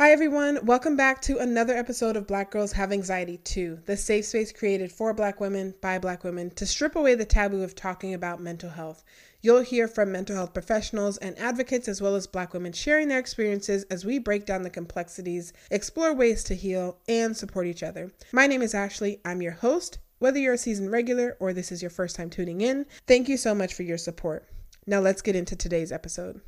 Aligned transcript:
Hi, 0.00 0.12
everyone. 0.12 0.64
Welcome 0.64 0.96
back 0.96 1.20
to 1.20 1.36
another 1.40 1.76
episode 1.76 2.16
of 2.16 2.26
Black 2.26 2.50
Girls 2.50 2.72
Have 2.72 2.90
Anxiety 2.90 3.36
Too, 3.36 3.80
the 3.84 3.98
safe 3.98 4.24
space 4.24 4.50
created 4.50 4.90
for 4.90 5.12
Black 5.12 5.40
women 5.40 5.74
by 5.82 5.98
Black 5.98 6.24
women 6.24 6.48
to 6.52 6.64
strip 6.64 6.96
away 6.96 7.14
the 7.14 7.26
taboo 7.26 7.62
of 7.62 7.74
talking 7.74 8.14
about 8.14 8.40
mental 8.40 8.70
health. 8.70 9.04
You'll 9.42 9.60
hear 9.60 9.86
from 9.86 10.10
mental 10.10 10.36
health 10.36 10.54
professionals 10.54 11.18
and 11.18 11.38
advocates, 11.38 11.86
as 11.86 12.00
well 12.00 12.16
as 12.16 12.26
Black 12.26 12.54
women 12.54 12.72
sharing 12.72 13.08
their 13.08 13.18
experiences 13.18 13.84
as 13.90 14.06
we 14.06 14.18
break 14.18 14.46
down 14.46 14.62
the 14.62 14.70
complexities, 14.70 15.52
explore 15.70 16.14
ways 16.14 16.44
to 16.44 16.54
heal, 16.54 16.96
and 17.06 17.36
support 17.36 17.66
each 17.66 17.82
other. 17.82 18.10
My 18.32 18.46
name 18.46 18.62
is 18.62 18.74
Ashley. 18.74 19.20
I'm 19.22 19.42
your 19.42 19.52
host. 19.52 19.98
Whether 20.18 20.38
you're 20.38 20.54
a 20.54 20.58
seasoned 20.58 20.90
regular 20.90 21.36
or 21.40 21.52
this 21.52 21.70
is 21.70 21.82
your 21.82 21.90
first 21.90 22.16
time 22.16 22.30
tuning 22.30 22.62
in, 22.62 22.86
thank 23.06 23.28
you 23.28 23.36
so 23.36 23.54
much 23.54 23.74
for 23.74 23.82
your 23.82 23.98
support. 23.98 24.48
Now, 24.86 25.00
let's 25.00 25.20
get 25.20 25.36
into 25.36 25.56
today's 25.56 25.92
episode. 25.92 26.40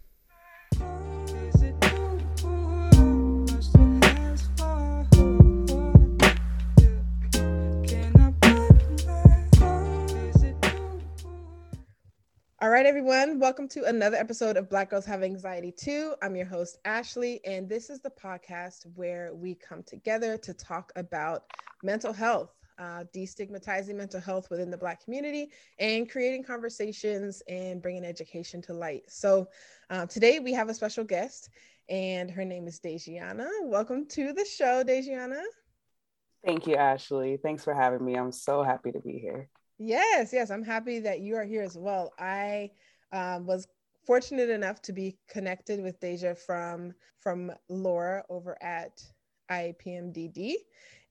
All 12.62 12.70
right, 12.70 12.86
everyone, 12.86 13.40
welcome 13.40 13.66
to 13.70 13.86
another 13.86 14.16
episode 14.16 14.56
of 14.56 14.70
Black 14.70 14.90
Girls 14.90 15.04
Have 15.06 15.24
Anxiety 15.24 15.72
Too. 15.72 16.14
I'm 16.22 16.36
your 16.36 16.46
host, 16.46 16.78
Ashley, 16.84 17.40
and 17.44 17.68
this 17.68 17.90
is 17.90 17.98
the 17.98 18.10
podcast 18.10 18.86
where 18.94 19.34
we 19.34 19.56
come 19.56 19.82
together 19.82 20.38
to 20.38 20.54
talk 20.54 20.92
about 20.94 21.42
mental 21.82 22.12
health, 22.12 22.54
uh, 22.78 23.02
destigmatizing 23.12 23.96
mental 23.96 24.20
health 24.20 24.48
within 24.48 24.70
the 24.70 24.78
Black 24.78 25.02
community, 25.02 25.50
and 25.80 26.08
creating 26.08 26.44
conversations 26.44 27.42
and 27.48 27.82
bringing 27.82 28.04
education 28.04 28.62
to 28.62 28.72
light. 28.72 29.10
So, 29.10 29.48
uh, 29.90 30.06
today 30.06 30.38
we 30.38 30.52
have 30.52 30.68
a 30.68 30.74
special 30.74 31.02
guest, 31.02 31.48
and 31.88 32.30
her 32.30 32.44
name 32.44 32.68
is 32.68 32.78
Dejiana. 32.78 33.48
Welcome 33.62 34.06
to 34.10 34.32
the 34.32 34.44
show, 34.44 34.84
Dejiana. 34.84 35.42
Thank 36.44 36.68
you, 36.68 36.76
Ashley. 36.76 37.38
Thanks 37.42 37.64
for 37.64 37.74
having 37.74 38.04
me. 38.04 38.14
I'm 38.14 38.30
so 38.30 38.62
happy 38.62 38.92
to 38.92 39.00
be 39.00 39.18
here. 39.18 39.48
Yes, 39.78 40.32
yes, 40.32 40.50
I'm 40.50 40.64
happy 40.64 41.00
that 41.00 41.20
you 41.20 41.36
are 41.36 41.44
here 41.44 41.62
as 41.62 41.76
well. 41.76 42.12
I 42.18 42.70
um, 43.12 43.46
was 43.46 43.66
fortunate 44.06 44.50
enough 44.50 44.82
to 44.82 44.92
be 44.92 45.16
connected 45.28 45.82
with 45.82 46.00
Deja 46.00 46.34
from 46.34 46.92
from 47.18 47.52
Laura 47.68 48.24
over 48.28 48.56
at 48.62 49.02
IAPMD, 49.50 50.54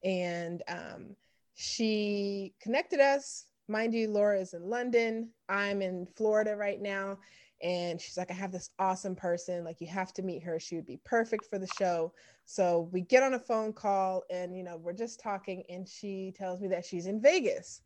and 0.04 0.62
um, 0.68 1.16
she 1.54 2.54
connected 2.60 3.00
us. 3.00 3.46
Mind 3.68 3.94
you, 3.94 4.08
Laura 4.08 4.40
is 4.40 4.54
in 4.54 4.68
London. 4.68 5.30
I'm 5.48 5.82
in 5.82 6.06
Florida 6.16 6.56
right 6.56 6.80
now, 6.80 7.18
and 7.62 8.00
she's 8.00 8.16
like, 8.16 8.30
"I 8.30 8.34
have 8.34 8.52
this 8.52 8.70
awesome 8.78 9.14
person. 9.16 9.64
Like, 9.64 9.80
you 9.80 9.86
have 9.88 10.12
to 10.14 10.22
meet 10.22 10.42
her. 10.44 10.58
She 10.58 10.76
would 10.76 10.86
be 10.86 11.00
perfect 11.04 11.46
for 11.46 11.58
the 11.58 11.66
show." 11.66 12.12
So 12.44 12.88
we 12.92 13.02
get 13.02 13.22
on 13.22 13.34
a 13.34 13.38
phone 13.38 13.72
call, 13.72 14.22
and 14.30 14.56
you 14.56 14.62
know, 14.62 14.76
we're 14.76 14.92
just 14.92 15.20
talking, 15.20 15.62
and 15.68 15.88
she 15.88 16.32
tells 16.36 16.60
me 16.60 16.68
that 16.68 16.84
she's 16.84 17.06
in 17.06 17.20
Vegas 17.20 17.82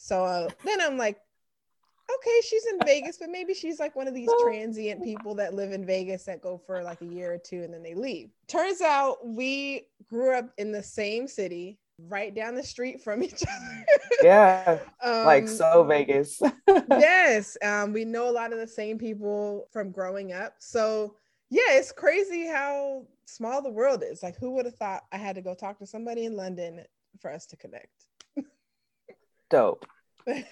so 0.00 0.24
uh, 0.24 0.48
then 0.64 0.80
I'm 0.80 0.96
like, 0.96 1.18
okay, 2.10 2.40
she's 2.42 2.64
in 2.66 2.78
Vegas, 2.86 3.18
but 3.18 3.28
maybe 3.28 3.52
she's 3.52 3.78
like 3.78 3.94
one 3.94 4.08
of 4.08 4.14
these 4.14 4.30
transient 4.42 5.04
people 5.04 5.34
that 5.34 5.52
live 5.52 5.72
in 5.72 5.84
Vegas 5.84 6.24
that 6.24 6.40
go 6.40 6.56
for 6.56 6.82
like 6.82 7.02
a 7.02 7.04
year 7.06 7.34
or 7.34 7.38
two 7.38 7.62
and 7.62 7.72
then 7.72 7.82
they 7.82 7.94
leave. 7.94 8.30
Turns 8.48 8.80
out 8.80 9.18
we 9.26 9.88
grew 10.08 10.34
up 10.34 10.50
in 10.56 10.72
the 10.72 10.82
same 10.82 11.28
city, 11.28 11.78
right 12.08 12.34
down 12.34 12.54
the 12.54 12.62
street 12.62 13.02
from 13.02 13.22
each 13.22 13.42
other. 13.42 13.86
yeah, 14.22 14.78
um, 15.02 15.26
like 15.26 15.46
so 15.46 15.84
Vegas. 15.84 16.40
yes, 16.90 17.58
um, 17.62 17.92
we 17.92 18.06
know 18.06 18.30
a 18.30 18.32
lot 18.32 18.54
of 18.54 18.58
the 18.58 18.66
same 18.66 18.96
people 18.96 19.68
from 19.70 19.90
growing 19.90 20.32
up. 20.32 20.54
So 20.60 21.14
yeah, 21.50 21.72
it's 21.72 21.92
crazy 21.92 22.46
how 22.46 23.04
small 23.26 23.60
the 23.60 23.70
world 23.70 24.02
is. 24.02 24.22
Like, 24.22 24.38
who 24.38 24.52
would 24.52 24.64
have 24.64 24.76
thought 24.76 25.02
I 25.12 25.18
had 25.18 25.34
to 25.34 25.42
go 25.42 25.54
talk 25.54 25.78
to 25.80 25.86
somebody 25.86 26.24
in 26.24 26.36
London 26.36 26.84
for 27.20 27.30
us 27.30 27.44
to 27.46 27.56
connect? 27.58 28.06
Dope. 29.50 29.86
dope. 30.26 30.44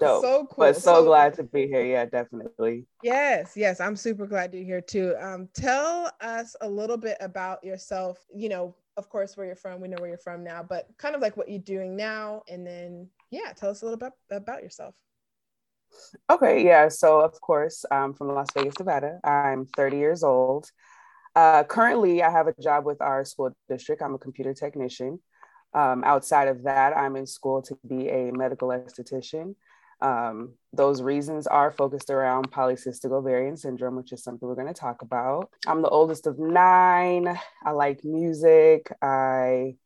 so 0.00 0.46
cool. 0.50 0.54
But 0.56 0.76
so, 0.76 0.96
so 0.96 1.04
glad 1.04 1.34
to 1.34 1.42
be 1.42 1.66
here. 1.66 1.84
Yeah, 1.84 2.04
definitely. 2.04 2.86
Yes, 3.02 3.52
yes. 3.56 3.80
I'm 3.80 3.96
super 3.96 4.26
glad 4.26 4.54
you're 4.54 4.64
here 4.64 4.80
too. 4.80 5.14
Um, 5.20 5.48
tell 5.54 6.10
us 6.20 6.54
a 6.60 6.68
little 6.68 6.96
bit 6.96 7.16
about 7.20 7.64
yourself. 7.64 8.18
You 8.34 8.48
know, 8.48 8.74
of 8.96 9.08
course, 9.08 9.36
where 9.36 9.46
you're 9.46 9.56
from. 9.56 9.80
We 9.80 9.88
know 9.88 9.96
where 9.98 10.08
you're 10.08 10.18
from 10.18 10.44
now, 10.44 10.62
but 10.62 10.86
kind 10.98 11.14
of 11.14 11.20
like 11.20 11.36
what 11.36 11.48
you're 11.48 11.58
doing 11.58 11.96
now. 11.96 12.42
And 12.48 12.66
then, 12.66 13.08
yeah, 13.30 13.52
tell 13.54 13.70
us 13.70 13.82
a 13.82 13.84
little 13.84 13.98
bit 13.98 14.12
about 14.30 14.62
yourself. 14.62 14.94
Okay, 16.30 16.64
yeah. 16.64 16.88
So, 16.88 17.20
of 17.20 17.40
course, 17.40 17.84
I'm 17.90 18.14
from 18.14 18.28
Las 18.28 18.48
Vegas, 18.54 18.74
Nevada. 18.78 19.20
I'm 19.24 19.66
30 19.76 19.96
years 19.96 20.22
old. 20.22 20.70
Uh, 21.36 21.64
currently, 21.64 22.22
I 22.22 22.30
have 22.30 22.46
a 22.46 22.54
job 22.60 22.84
with 22.84 23.00
our 23.00 23.24
school 23.24 23.50
district. 23.68 24.02
I'm 24.02 24.14
a 24.14 24.18
computer 24.18 24.54
technician. 24.54 25.20
Um, 25.74 26.04
outside 26.04 26.48
of 26.48 26.62
that, 26.62 26.96
I'm 26.96 27.16
in 27.16 27.26
school 27.26 27.60
to 27.62 27.78
be 27.86 28.08
a 28.08 28.30
medical 28.32 28.68
esthetician. 28.68 29.56
Um, 30.00 30.54
those 30.72 31.02
reasons 31.02 31.46
are 31.46 31.70
focused 31.70 32.10
around 32.10 32.50
polycystic 32.50 33.10
ovarian 33.10 33.56
syndrome, 33.56 33.96
which 33.96 34.12
is 34.12 34.22
something 34.22 34.46
we're 34.46 34.54
going 34.54 34.66
to 34.66 34.74
talk 34.74 35.02
about. 35.02 35.50
I'm 35.66 35.82
the 35.82 35.88
oldest 35.88 36.26
of 36.26 36.38
nine. 36.38 37.38
I 37.64 37.70
like 37.70 38.04
music. 38.04 38.92
I 39.02 39.76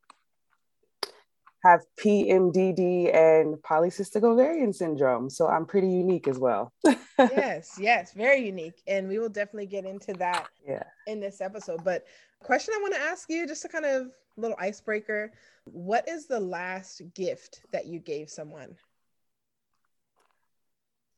have 1.64 1.80
PMDD 2.02 3.14
and 3.14 3.56
polycystic 3.56 4.22
ovarian 4.22 4.72
syndrome. 4.72 5.28
So 5.30 5.46
I'm 5.48 5.66
pretty 5.66 5.88
unique 5.88 6.28
as 6.28 6.38
well. 6.38 6.72
yes, 7.18 7.76
yes, 7.78 8.12
very 8.12 8.44
unique. 8.44 8.80
And 8.86 9.08
we 9.08 9.18
will 9.18 9.28
definitely 9.28 9.66
get 9.66 9.84
into 9.84 10.12
that 10.14 10.48
yeah. 10.66 10.84
in 11.06 11.20
this 11.20 11.40
episode. 11.40 11.84
But 11.84 12.04
question 12.40 12.74
I 12.76 12.80
want 12.80 12.94
to 12.94 13.00
ask 13.00 13.28
you, 13.28 13.46
just 13.46 13.62
to 13.62 13.68
kind 13.68 13.84
of 13.84 14.08
little 14.38 14.56
icebreaker. 14.58 15.32
What 15.64 16.08
is 16.08 16.26
the 16.26 16.40
last 16.40 17.02
gift 17.14 17.62
that 17.72 17.86
you 17.86 18.00
gave 18.00 18.30
someone? 18.30 18.76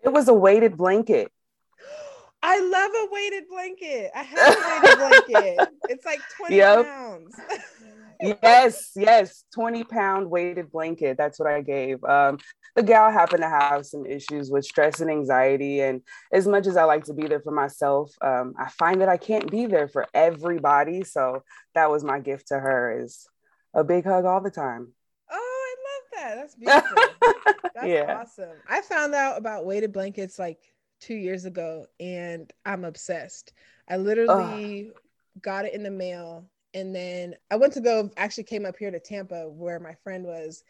It 0.03 0.09
was 0.09 0.29
a 0.29 0.35
weighted 0.35 0.77
blanket. 0.77 1.31
I 2.43 2.59
love 2.59 2.91
a 2.95 3.13
weighted 3.13 3.49
blanket. 3.51 4.11
I 4.15 4.23
have 4.23 4.57
a 4.57 4.69
weighted 4.69 4.99
blanket. 4.99 5.69
It's 5.91 6.07
like 6.07 6.21
20 6.37 6.57
yep. 6.57 6.85
pounds. 6.85 7.35
yes, 8.21 8.93
yes, 8.97 9.45
20 9.55 9.85
pound 9.85 10.31
weighted 10.31 10.71
blanket. 10.71 11.17
That's 11.17 11.39
what 11.39 11.49
I 11.51 11.61
gave. 11.63 12.03
Um, 12.05 12.39
the 12.77 12.83
gal 12.83 13.11
happened 13.11 13.43
to 13.43 13.49
have 13.49 13.87
some 13.87 14.07
issues 14.07 14.51
with 14.51 14.65
stress 14.65 15.01
and 15.01 15.11
anxiety. 15.11 15.81
And 15.81 16.03
as 16.33 16.47
much 16.47 16.67
as 16.67 16.77
I 16.77 16.85
like 16.85 17.05
to 17.05 17.15
be 17.15 17.27
there 17.27 17.41
for 17.41 17.53
myself, 17.53 18.13
um, 18.23 18.55
I 18.59 18.69
find 18.71 19.01
that 19.01 19.09
I 19.09 19.17
can't 19.17 19.51
be 19.51 19.67
there 19.67 19.89
for 19.89 20.07
everybody. 20.15 21.03
So 21.05 21.43
that 21.75 21.91
was 21.91 22.05
my 22.05 22.21
gift 22.21 22.49
to 22.49 22.59
her 22.59 23.01
is 23.03 23.27
a 23.75 23.85
big 23.85 24.05
hug 24.05 24.25
all 24.25 24.41
the 24.41 24.51
time. 24.51 24.93
Oh, 25.31 25.75
I 26.17 26.23
love 26.23 26.23
that. 26.23 26.35
That's 26.37 26.55
beautiful. 26.57 27.63
That's 27.75 27.87
yeah. 27.87 28.21
awesome. 28.21 28.57
I 28.69 28.83
found 28.83 29.15
out 29.15 29.39
about 29.39 29.67
weighted 29.67 29.93
blankets 29.93 30.39
like 30.39 30.59
two 31.01 31.15
years 31.15 31.45
ago 31.45 31.87
and 31.99 32.53
I'm 32.65 32.85
obsessed. 32.85 33.53
I 33.89 33.97
literally 33.97 34.93
got 35.41 35.65
it 35.65 35.75
in 35.75 35.83
the 35.83 35.91
mail 35.91 36.45
and 36.75 36.95
then 36.95 37.35
I 37.51 37.57
went 37.57 37.73
to 37.75 37.81
go 37.81 38.11
actually 38.17 38.45
came 38.45 38.65
up 38.65 38.77
here 38.77 38.91
to 38.91 39.01
Tampa 39.01 39.49
where 39.49 39.81
my 39.81 39.95
friend 40.03 40.25
was. 40.25 40.65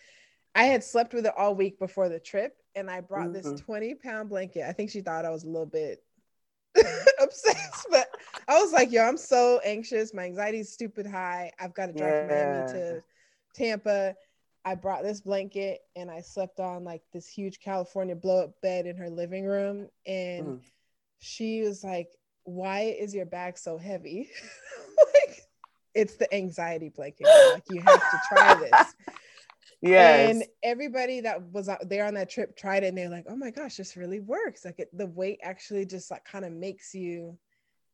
I 0.55 0.65
had 0.65 0.83
slept 0.83 1.15
with 1.15 1.27
it 1.27 1.33
all 1.37 1.55
week 1.55 1.79
before 1.79 2.09
the 2.09 2.19
trip 2.19 2.57
and 2.75 2.91
I 2.91 3.01
brought 3.01 3.29
mm-hmm. 3.29 3.51
this 3.51 3.61
20 3.61 3.95
pound 3.97 4.29
blanket. 4.29 4.69
I 4.69 4.73
think 4.73 4.91
she 4.91 5.01
thought 5.01 5.25
I 5.25 5.31
was 5.31 5.45
a 5.45 5.49
little 5.49 5.67
bit 5.67 6.03
obsessed, 7.21 7.87
but 7.91 8.09
I 8.49 8.61
was 8.61 8.73
like, 8.73 8.91
yo, 8.91 9.03
I'm 9.03 9.17
so 9.17 9.61
anxious. 9.65 10.15
My 10.15 10.25
anxiety 10.25 10.61
is 10.61 10.73
stupid 10.73 11.07
high. 11.07 11.53
I've 11.59 11.75
got 11.75 11.87
to 11.87 11.93
drive 11.93 12.13
yeah. 12.13 12.27
from 12.27 12.29
Miami 12.29 12.73
to 12.73 13.03
Tampa. 13.55 14.15
I 14.65 14.75
brought 14.75 15.03
this 15.03 15.21
blanket 15.21 15.81
and 15.97 16.11
I 16.11 16.21
slept 16.21 16.61
on 16.61 16.85
like 16.85 17.03
this 17.13 17.27
huge 17.27 17.61
California 17.61 18.15
blow 18.15 18.45
up 18.45 18.61
bed 18.61 18.87
in 18.87 18.97
her 18.97 19.09
living 19.09 19.47
room. 19.47 19.89
And 20.07 20.47
mm. 20.47 20.61
she 21.19 21.63
was 21.63 21.83
like, 21.83 22.09
Why 22.45 22.95
is 22.99 23.15
your 23.15 23.27
bag 23.27 23.57
so 23.57 23.79
heavy? 23.79 24.31
like, 25.15 25.30
it's 25.95 26.17
the 26.17 26.33
anxiety 26.35 26.89
blanket. 26.89 27.27
Like, 27.53 27.65
you 27.71 27.81
have 27.83 28.01
to 28.01 28.21
try 28.29 28.55
this. 28.55 28.95
Yes. 29.83 30.31
And 30.31 30.45
everybody 30.63 31.21
that 31.23 31.43
was 31.53 31.69
out 31.69 31.89
there 31.89 32.05
on 32.05 32.15
that 32.15 32.29
trip 32.29 32.55
tried 32.55 32.85
it 32.85 32.89
and 32.89 32.99
they're 32.99 33.09
like, 33.09 33.25
oh 33.29 33.37
my 33.37 33.51
gosh, 33.51 33.77
this 33.77 33.97
really 33.97 34.21
works. 34.21 34.65
Like 34.65 34.79
it, 34.79 34.91
the 34.93 35.07
weight 35.07 35.41
actually 35.43 35.87
just 35.87 36.11
like 36.11 36.25
kind 36.25 36.45
of 36.45 36.53
makes 36.53 36.95
you 36.95 37.39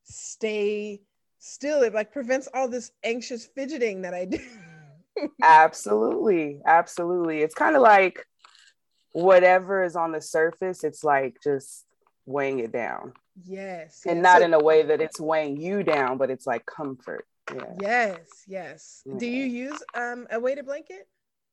stay 0.02 1.00
still. 1.38 1.82
It 1.82 1.94
like 1.94 2.12
prevents 2.12 2.48
all 2.52 2.68
this 2.68 2.90
anxious 3.04 3.46
fidgeting 3.46 4.02
that 4.02 4.14
I 4.14 4.24
do. 4.24 4.40
absolutely. 5.42 6.60
Absolutely. 6.66 7.42
It's 7.42 7.54
kind 7.54 7.76
of 7.76 7.82
like 7.82 8.26
whatever 9.12 9.84
is 9.84 9.96
on 9.96 10.12
the 10.12 10.20
surface, 10.20 10.84
it's 10.84 11.04
like 11.04 11.36
just 11.42 11.86
weighing 12.26 12.58
it 12.58 12.72
down. 12.72 13.12
Yes. 13.44 14.02
And 14.06 14.22
not 14.22 14.40
so, 14.40 14.44
in 14.44 14.54
a 14.54 14.58
way 14.58 14.82
that 14.82 15.00
it's 15.00 15.20
weighing 15.20 15.56
you 15.60 15.82
down, 15.82 16.18
but 16.18 16.30
it's 16.30 16.46
like 16.46 16.66
comfort. 16.66 17.26
Yeah. 17.54 17.74
Yes, 17.80 18.44
yes. 18.46 19.02
Yeah. 19.06 19.14
Do 19.18 19.26
you 19.26 19.44
use 19.44 19.82
um, 19.94 20.26
a 20.30 20.40
weighted 20.40 20.66
blanket? 20.66 21.08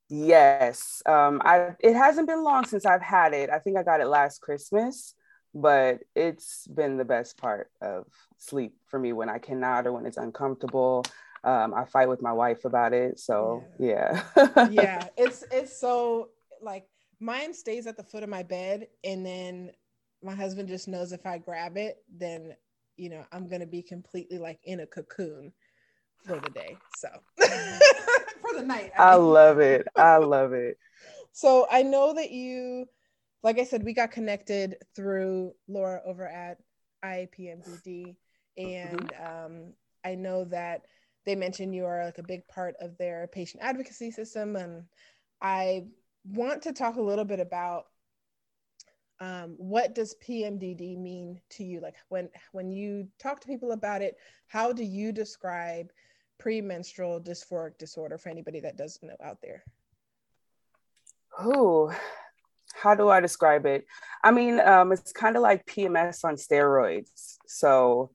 Yes. 0.10 1.02
Um, 1.06 1.42
I 1.44 1.76
it 1.80 1.96
hasn't 1.96 2.28
been 2.28 2.44
long 2.44 2.66
since 2.66 2.86
I've 2.86 3.02
had 3.02 3.34
it. 3.34 3.50
I 3.50 3.60
think 3.60 3.78
I 3.78 3.84
got 3.84 4.02
it 4.02 4.08
last 4.08 4.42
Christmas. 4.42 5.16
but 5.54 6.02
it's 6.16 6.68
been 6.68 6.98
the 6.98 7.06
best 7.06 7.38
part 7.38 7.70
of 7.82 8.08
sleep 8.38 8.76
for 8.88 9.00
me 9.00 9.14
when 9.14 9.30
I 9.30 9.38
cannot 9.40 9.88
or 9.88 9.94
when 9.94 10.06
it's 10.06 10.18
uncomfortable. 10.18 11.06
Um, 11.44 11.74
I 11.74 11.86
fight 11.86 12.10
with 12.10 12.22
my 12.22 12.34
wife 12.34 12.66
about 12.66 12.94
it. 12.94 13.20
So 13.20 13.70
yeah. 13.80 14.24
Yeah. 14.38 14.48
yeah. 14.72 15.08
It's 15.18 15.44
it's 15.52 15.80
so 15.80 16.30
like 16.62 16.88
mine 17.20 17.54
stays 17.54 17.88
at 17.88 17.98
the 17.98 18.04
foot 18.04 18.24
of 18.24 18.30
my 18.30 18.44
bed 18.44 18.88
and 19.04 19.26
then 19.26 19.72
my 20.24 20.36
husband 20.36 20.70
just 20.70 20.88
knows 20.88 21.12
if 21.12 21.26
I 21.26 21.38
grab 21.38 21.78
it, 21.78 22.04
then 22.10 22.56
you 22.98 23.10
know, 23.10 23.26
I'm 23.32 23.48
gonna 23.50 23.66
be 23.68 23.82
completely 23.84 24.38
like 24.40 24.60
in 24.64 24.82
a 24.82 24.88
cocoon 24.88 25.54
for 26.26 26.40
the 26.40 26.50
day. 26.50 26.78
So 26.98 27.10
for 27.38 28.60
the 28.60 28.66
night. 28.66 28.92
I, 28.98 29.04
I 29.12 29.16
love 29.16 29.60
it. 29.60 29.88
I 29.96 30.18
love 30.18 30.54
it. 30.54 30.78
So 31.32 31.68
I 31.72 31.84
know 31.84 32.14
that 32.14 32.32
you, 32.32 32.86
like 33.42 33.60
I 33.60 33.64
said, 33.64 33.84
we 33.84 33.94
got 33.94 34.12
connected 34.12 34.78
through 34.96 35.54
Laura 35.68 36.02
over 36.06 36.28
at 36.28 36.58
IAPMD. 37.04 38.16
And 38.58 39.12
mm-hmm. 39.12 39.46
um, 39.46 39.74
I 40.06 40.16
know 40.16 40.46
that 40.46 40.82
they 41.26 41.36
mentioned 41.36 41.74
you 41.74 41.86
are 41.86 42.06
like 42.06 42.18
a 42.18 42.24
big 42.24 42.48
part 42.48 42.76
of 42.80 42.98
their 42.98 43.28
patient 43.28 43.64
advocacy 43.64 44.12
system. 44.12 44.56
And 44.56 44.84
I 45.42 45.86
want 46.26 46.62
to 46.64 46.74
talk 46.74 46.98
a 46.98 47.02
little 47.02 47.26
bit 47.26 47.40
about 47.40 47.86
um, 49.20 49.56
what 49.58 49.96
does 49.96 50.16
PMDD 50.28 50.98
mean 50.98 51.40
to 51.52 51.64
you? 51.64 51.80
Like 51.80 51.96
when 52.10 52.30
when 52.52 52.72
you 52.72 53.08
talk 53.20 53.40
to 53.42 53.48
people 53.48 53.72
about 53.72 54.02
it, 54.02 54.18
how 54.48 54.74
do 54.74 54.84
you 54.84 55.12
describe 55.12 55.92
premenstrual 56.38 57.20
dysphoric 57.20 57.78
disorder 57.78 58.18
for 58.18 58.30
anybody 58.30 58.60
that 58.60 58.78
doesn't 58.78 59.08
know 59.08 59.16
out 59.24 59.38
there? 59.42 59.64
Oh, 61.40 61.94
how 62.74 62.96
do 62.96 63.10
I 63.10 63.20
describe 63.20 63.66
it? 63.66 63.86
I 64.24 64.32
mean, 64.32 64.60
um, 64.60 64.92
it's 64.92 65.12
kind 65.12 65.36
of 65.36 65.42
like 65.42 65.66
PMS 65.66 66.24
on 66.24 66.36
steroids. 66.36 67.38
So 67.48 68.12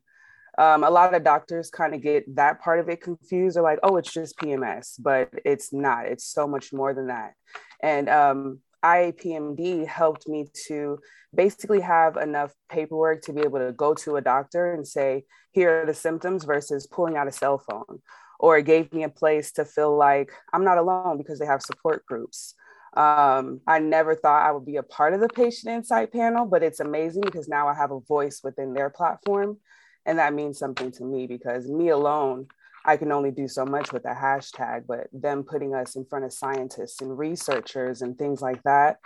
um, 0.58 0.82
a 0.82 0.90
lot 0.90 1.14
of 1.14 1.22
doctors 1.22 1.70
kind 1.70 1.94
of 1.94 2.02
get 2.02 2.34
that 2.34 2.60
part 2.60 2.80
of 2.80 2.88
it 2.88 3.00
confused. 3.00 3.56
They're 3.56 3.62
like, 3.62 3.78
oh, 3.82 3.96
it's 3.96 4.12
just 4.12 4.36
PMS, 4.38 4.96
but 4.98 5.30
it's 5.44 5.72
not. 5.72 6.06
It's 6.06 6.24
so 6.24 6.46
much 6.46 6.72
more 6.72 6.92
than 6.92 7.06
that. 7.06 7.34
And 7.80 8.08
um, 8.08 8.60
IAPMD 8.88 9.86
helped 9.86 10.28
me 10.28 10.48
to 10.66 10.98
basically 11.34 11.80
have 11.80 12.16
enough 12.16 12.52
paperwork 12.70 13.22
to 13.22 13.32
be 13.32 13.42
able 13.42 13.58
to 13.58 13.72
go 13.72 13.94
to 13.94 14.16
a 14.16 14.22
doctor 14.22 14.72
and 14.72 14.86
say, 14.86 15.24
here 15.52 15.82
are 15.82 15.86
the 15.86 15.94
symptoms 15.94 16.44
versus 16.44 16.86
pulling 16.86 17.16
out 17.16 17.28
a 17.28 17.32
cell 17.32 17.58
phone. 17.58 18.00
Or 18.40 18.56
it 18.58 18.66
gave 18.66 18.92
me 18.92 19.02
a 19.02 19.08
place 19.08 19.52
to 19.52 19.64
feel 19.64 19.96
like 19.96 20.30
I'm 20.52 20.64
not 20.64 20.78
alone 20.78 21.18
because 21.18 21.38
they 21.38 21.46
have 21.46 21.62
support 21.62 22.06
groups. 22.06 22.54
Um, 22.96 23.60
I 23.66 23.78
never 23.80 24.14
thought 24.14 24.46
I 24.46 24.52
would 24.52 24.64
be 24.64 24.76
a 24.76 24.82
part 24.82 25.12
of 25.12 25.20
the 25.20 25.28
patient 25.28 25.74
insight 25.74 26.12
panel, 26.12 26.46
but 26.46 26.62
it's 26.62 26.80
amazing 26.80 27.22
because 27.22 27.48
now 27.48 27.68
I 27.68 27.74
have 27.74 27.90
a 27.90 28.00
voice 28.00 28.40
within 28.42 28.72
their 28.72 28.90
platform. 28.90 29.58
And 30.06 30.18
that 30.18 30.32
means 30.32 30.58
something 30.58 30.90
to 30.92 31.04
me 31.04 31.26
because 31.26 31.68
me 31.68 31.90
alone, 31.90 32.46
I 32.88 32.96
can 32.96 33.12
only 33.12 33.30
do 33.30 33.46
so 33.48 33.66
much 33.66 33.92
with 33.92 34.06
a 34.06 34.14
hashtag, 34.14 34.84
but 34.88 35.08
them 35.12 35.42
putting 35.42 35.74
us 35.74 35.94
in 35.94 36.06
front 36.06 36.24
of 36.24 36.32
scientists 36.32 37.02
and 37.02 37.18
researchers 37.18 38.00
and 38.00 38.16
things 38.16 38.40
like 38.40 38.62
that, 38.62 38.96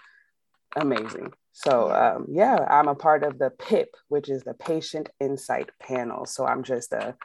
amazing. 0.77 1.33
So 1.53 1.91
um, 1.91 2.27
yeah, 2.31 2.65
I'm 2.71 2.87
a 2.87 2.95
part 2.95 3.25
of 3.25 3.41
the 3.41 3.51
PIP, 3.51 3.89
which 4.07 4.31
is 4.31 4.45
the 4.45 4.55
Patient 4.55 5.09
Insight 5.19 5.71
Panel. 5.81 6.27
So 6.27 6.47
I'm 6.47 6.63
just 6.63 6.93
a 6.93 7.17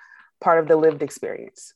part 0.41 0.57
of 0.57 0.67
the 0.67 0.75
lived 0.75 1.03
experience. 1.03 1.75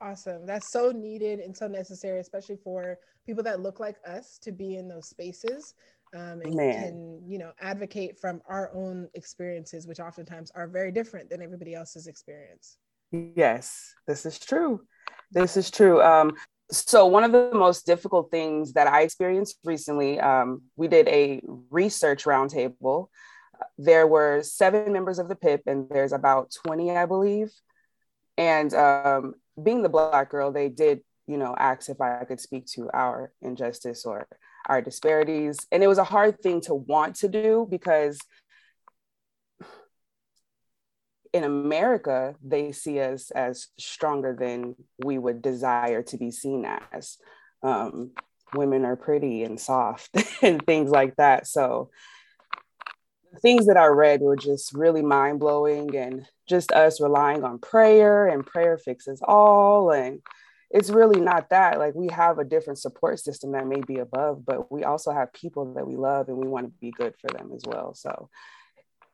Awesome. 0.00 0.46
That's 0.46 0.72
so 0.72 0.92
needed 0.92 1.40
and 1.40 1.54
so 1.54 1.68
necessary, 1.68 2.18
especially 2.18 2.56
for 2.56 2.98
people 3.26 3.44
that 3.44 3.60
look 3.60 3.80
like 3.80 3.96
us 4.08 4.38
to 4.44 4.50
be 4.50 4.76
in 4.76 4.88
those 4.88 5.10
spaces 5.10 5.74
um, 6.14 6.40
and 6.40 6.54
Man. 6.54 6.82
can, 6.82 7.20
you 7.26 7.36
know, 7.36 7.52
advocate 7.60 8.18
from 8.18 8.40
our 8.48 8.70
own 8.74 9.10
experiences, 9.12 9.86
which 9.86 10.00
oftentimes 10.00 10.50
are 10.54 10.66
very 10.66 10.90
different 10.90 11.28
than 11.28 11.42
everybody 11.42 11.74
else's 11.74 12.06
experience. 12.06 12.78
Yes, 13.12 13.94
this 14.06 14.24
is 14.24 14.38
true. 14.38 14.80
This 15.30 15.56
is 15.56 15.70
true. 15.70 16.02
Um, 16.02 16.32
so 16.70 17.06
one 17.06 17.24
of 17.24 17.32
the 17.32 17.50
most 17.52 17.84
difficult 17.84 18.30
things 18.30 18.72
that 18.72 18.86
I 18.86 19.02
experienced 19.02 19.58
recently, 19.64 20.18
um, 20.18 20.62
we 20.76 20.88
did 20.88 21.06
a 21.08 21.42
research 21.70 22.24
roundtable. 22.24 23.08
There 23.76 24.06
were 24.06 24.42
seven 24.42 24.92
members 24.92 25.18
of 25.18 25.28
the 25.28 25.36
PIP, 25.36 25.62
and 25.66 25.88
there's 25.90 26.12
about 26.12 26.54
20, 26.64 26.96
I 26.96 27.04
believe. 27.04 27.50
And 28.38 28.72
um, 28.72 29.34
being 29.62 29.82
the 29.82 29.90
black 29.90 30.30
girl, 30.30 30.50
they 30.50 30.70
did, 30.70 31.02
you 31.26 31.36
know, 31.36 31.54
ask 31.58 31.90
if 31.90 32.00
I 32.00 32.24
could 32.24 32.40
speak 32.40 32.64
to 32.68 32.90
our 32.94 33.30
injustice 33.42 34.06
or 34.06 34.26
our 34.66 34.80
disparities. 34.80 35.58
And 35.70 35.82
it 35.82 35.88
was 35.88 35.98
a 35.98 36.04
hard 36.04 36.40
thing 36.40 36.62
to 36.62 36.74
want 36.74 37.16
to 37.16 37.28
do 37.28 37.66
because 37.70 38.18
in 41.32 41.44
America, 41.44 42.34
they 42.42 42.72
see 42.72 43.00
us 43.00 43.30
as 43.30 43.68
stronger 43.78 44.36
than 44.38 44.76
we 45.02 45.18
would 45.18 45.40
desire 45.42 46.02
to 46.02 46.16
be 46.16 46.30
seen 46.30 46.66
as. 46.92 47.18
Um, 47.62 48.10
women 48.54 48.84
are 48.84 48.96
pretty 48.96 49.44
and 49.44 49.58
soft 49.58 50.10
and 50.42 50.64
things 50.66 50.90
like 50.90 51.16
that. 51.16 51.46
So 51.46 51.90
things 53.40 53.66
that 53.66 53.76
I 53.76 53.86
read 53.86 54.20
were 54.20 54.36
just 54.36 54.74
really 54.74 55.02
mind 55.02 55.40
blowing 55.40 55.96
and 55.96 56.26
just 56.48 56.70
us 56.72 57.00
relying 57.00 57.44
on 57.44 57.58
prayer 57.58 58.26
and 58.26 58.44
prayer 58.44 58.76
fixes 58.76 59.22
all. 59.26 59.90
And 59.90 60.20
it's 60.70 60.90
really 60.90 61.20
not 61.20 61.50
that. 61.50 61.78
Like 61.78 61.94
we 61.94 62.08
have 62.08 62.38
a 62.38 62.44
different 62.44 62.78
support 62.78 63.20
system 63.20 63.52
that 63.52 63.66
may 63.66 63.80
be 63.80 63.98
above, 63.98 64.44
but 64.44 64.70
we 64.70 64.84
also 64.84 65.12
have 65.12 65.32
people 65.32 65.74
that 65.74 65.86
we 65.86 65.96
love 65.96 66.28
and 66.28 66.36
we 66.36 66.48
want 66.48 66.66
to 66.66 66.72
be 66.80 66.90
good 66.90 67.14
for 67.18 67.28
them 67.28 67.52
as 67.54 67.62
well. 67.66 67.94
So 67.94 68.28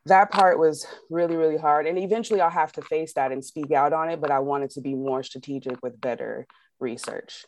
that 0.06 0.30
part 0.30 0.58
was 0.58 0.86
really, 1.10 1.36
really 1.36 1.58
hard. 1.58 1.86
And 1.86 1.98
eventually 1.98 2.40
I'll 2.40 2.50
have 2.50 2.72
to 2.72 2.82
face 2.82 3.12
that 3.14 3.32
and 3.32 3.44
speak 3.44 3.72
out 3.72 3.92
on 3.92 4.08
it, 4.10 4.20
but 4.20 4.30
I 4.30 4.38
wanted 4.38 4.70
to 4.70 4.80
be 4.80 4.94
more 4.94 5.22
strategic 5.22 5.82
with 5.82 6.00
better 6.00 6.46
research. 6.80 7.44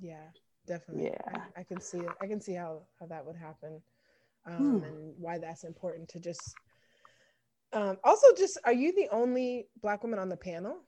Yeah, 0.00 0.24
definitely. 0.66 1.04
Yeah. 1.06 1.38
I, 1.56 1.60
I 1.60 1.62
can 1.64 1.80
see 1.80 1.98
it. 1.98 2.10
I 2.20 2.26
can 2.26 2.40
see 2.40 2.54
how, 2.54 2.82
how 2.98 3.06
that 3.06 3.24
would 3.24 3.36
happen 3.36 3.82
um, 4.46 4.56
hmm. 4.56 4.84
and 4.84 5.14
why 5.18 5.38
that's 5.38 5.64
important 5.64 6.08
to 6.10 6.20
just 6.20 6.54
um, 7.72 7.96
also 8.04 8.26
just 8.36 8.58
are 8.64 8.72
you 8.72 8.94
the 8.94 9.08
only 9.10 9.68
black 9.80 10.02
woman 10.02 10.18
on 10.18 10.28
the 10.28 10.36
panel 10.36 10.78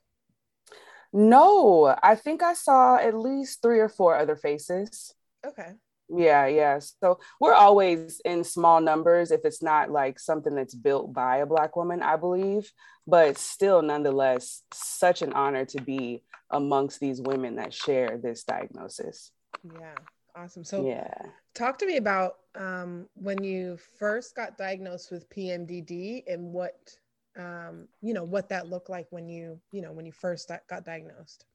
no 1.13 1.95
i 2.03 2.15
think 2.15 2.43
i 2.43 2.55
saw 2.55 2.97
at 2.97 3.15
least 3.15 3.63
three 3.63 3.79
or 3.79 3.89
four 3.89 4.17
other 4.17 4.37
faces 4.37 5.15
okay 5.47 5.73
yeah 6.09 6.47
yeah. 6.47 6.79
So 6.79 7.19
we're 7.41 7.55
always 7.55 8.21
in 8.25 8.45
small 8.45 8.81
numbers 8.81 9.31
if 9.31 9.41
it's 9.45 9.63
not 9.63 9.91
like 9.91 10.19
something 10.19 10.55
that's 10.55 10.75
built 10.75 11.13
by 11.13 11.39
a 11.39 11.47
black 11.47 11.77
woman 11.77 12.03
i 12.03 12.17
believe. 12.17 12.71
But 13.07 13.37
still 13.37 13.83
nonetheless 13.83 14.63
such 14.73 15.23
an 15.23 15.33
honor 15.33 15.65
to 15.67 15.83
be 15.83 16.23
amongst 16.51 17.01
these 17.01 17.21
women 17.21 17.57
that 17.57 17.75
share 17.75 18.19
this 18.23 18.45
diagnosis. 18.45 19.31
Yeah. 19.63 19.95
Awesome. 20.37 20.65
So 20.65 20.87
yeah. 20.87 21.27
talk 21.55 21.79
to 21.79 21.87
me 21.87 21.97
about 21.97 22.39
um, 22.57 23.09
when 23.15 23.43
you 23.45 23.79
first 23.99 24.35
got 24.35 24.59
diagnosed 24.59 25.13
with 25.13 25.29
PMDD 25.31 26.25
and 26.27 26.53
what 26.53 26.97
um, 27.37 27.89
you 28.01 28.15
know 28.15 28.25
what 28.25 28.49
that 28.49 28.69
looked 28.69 28.91
like 28.91 29.07
when 29.11 29.29
you 29.29 29.61
you 29.73 29.83
know 29.83 29.93
when 29.93 30.07
you 30.07 30.13
first 30.13 30.51
got 30.69 30.85
diagnosed. 30.85 31.47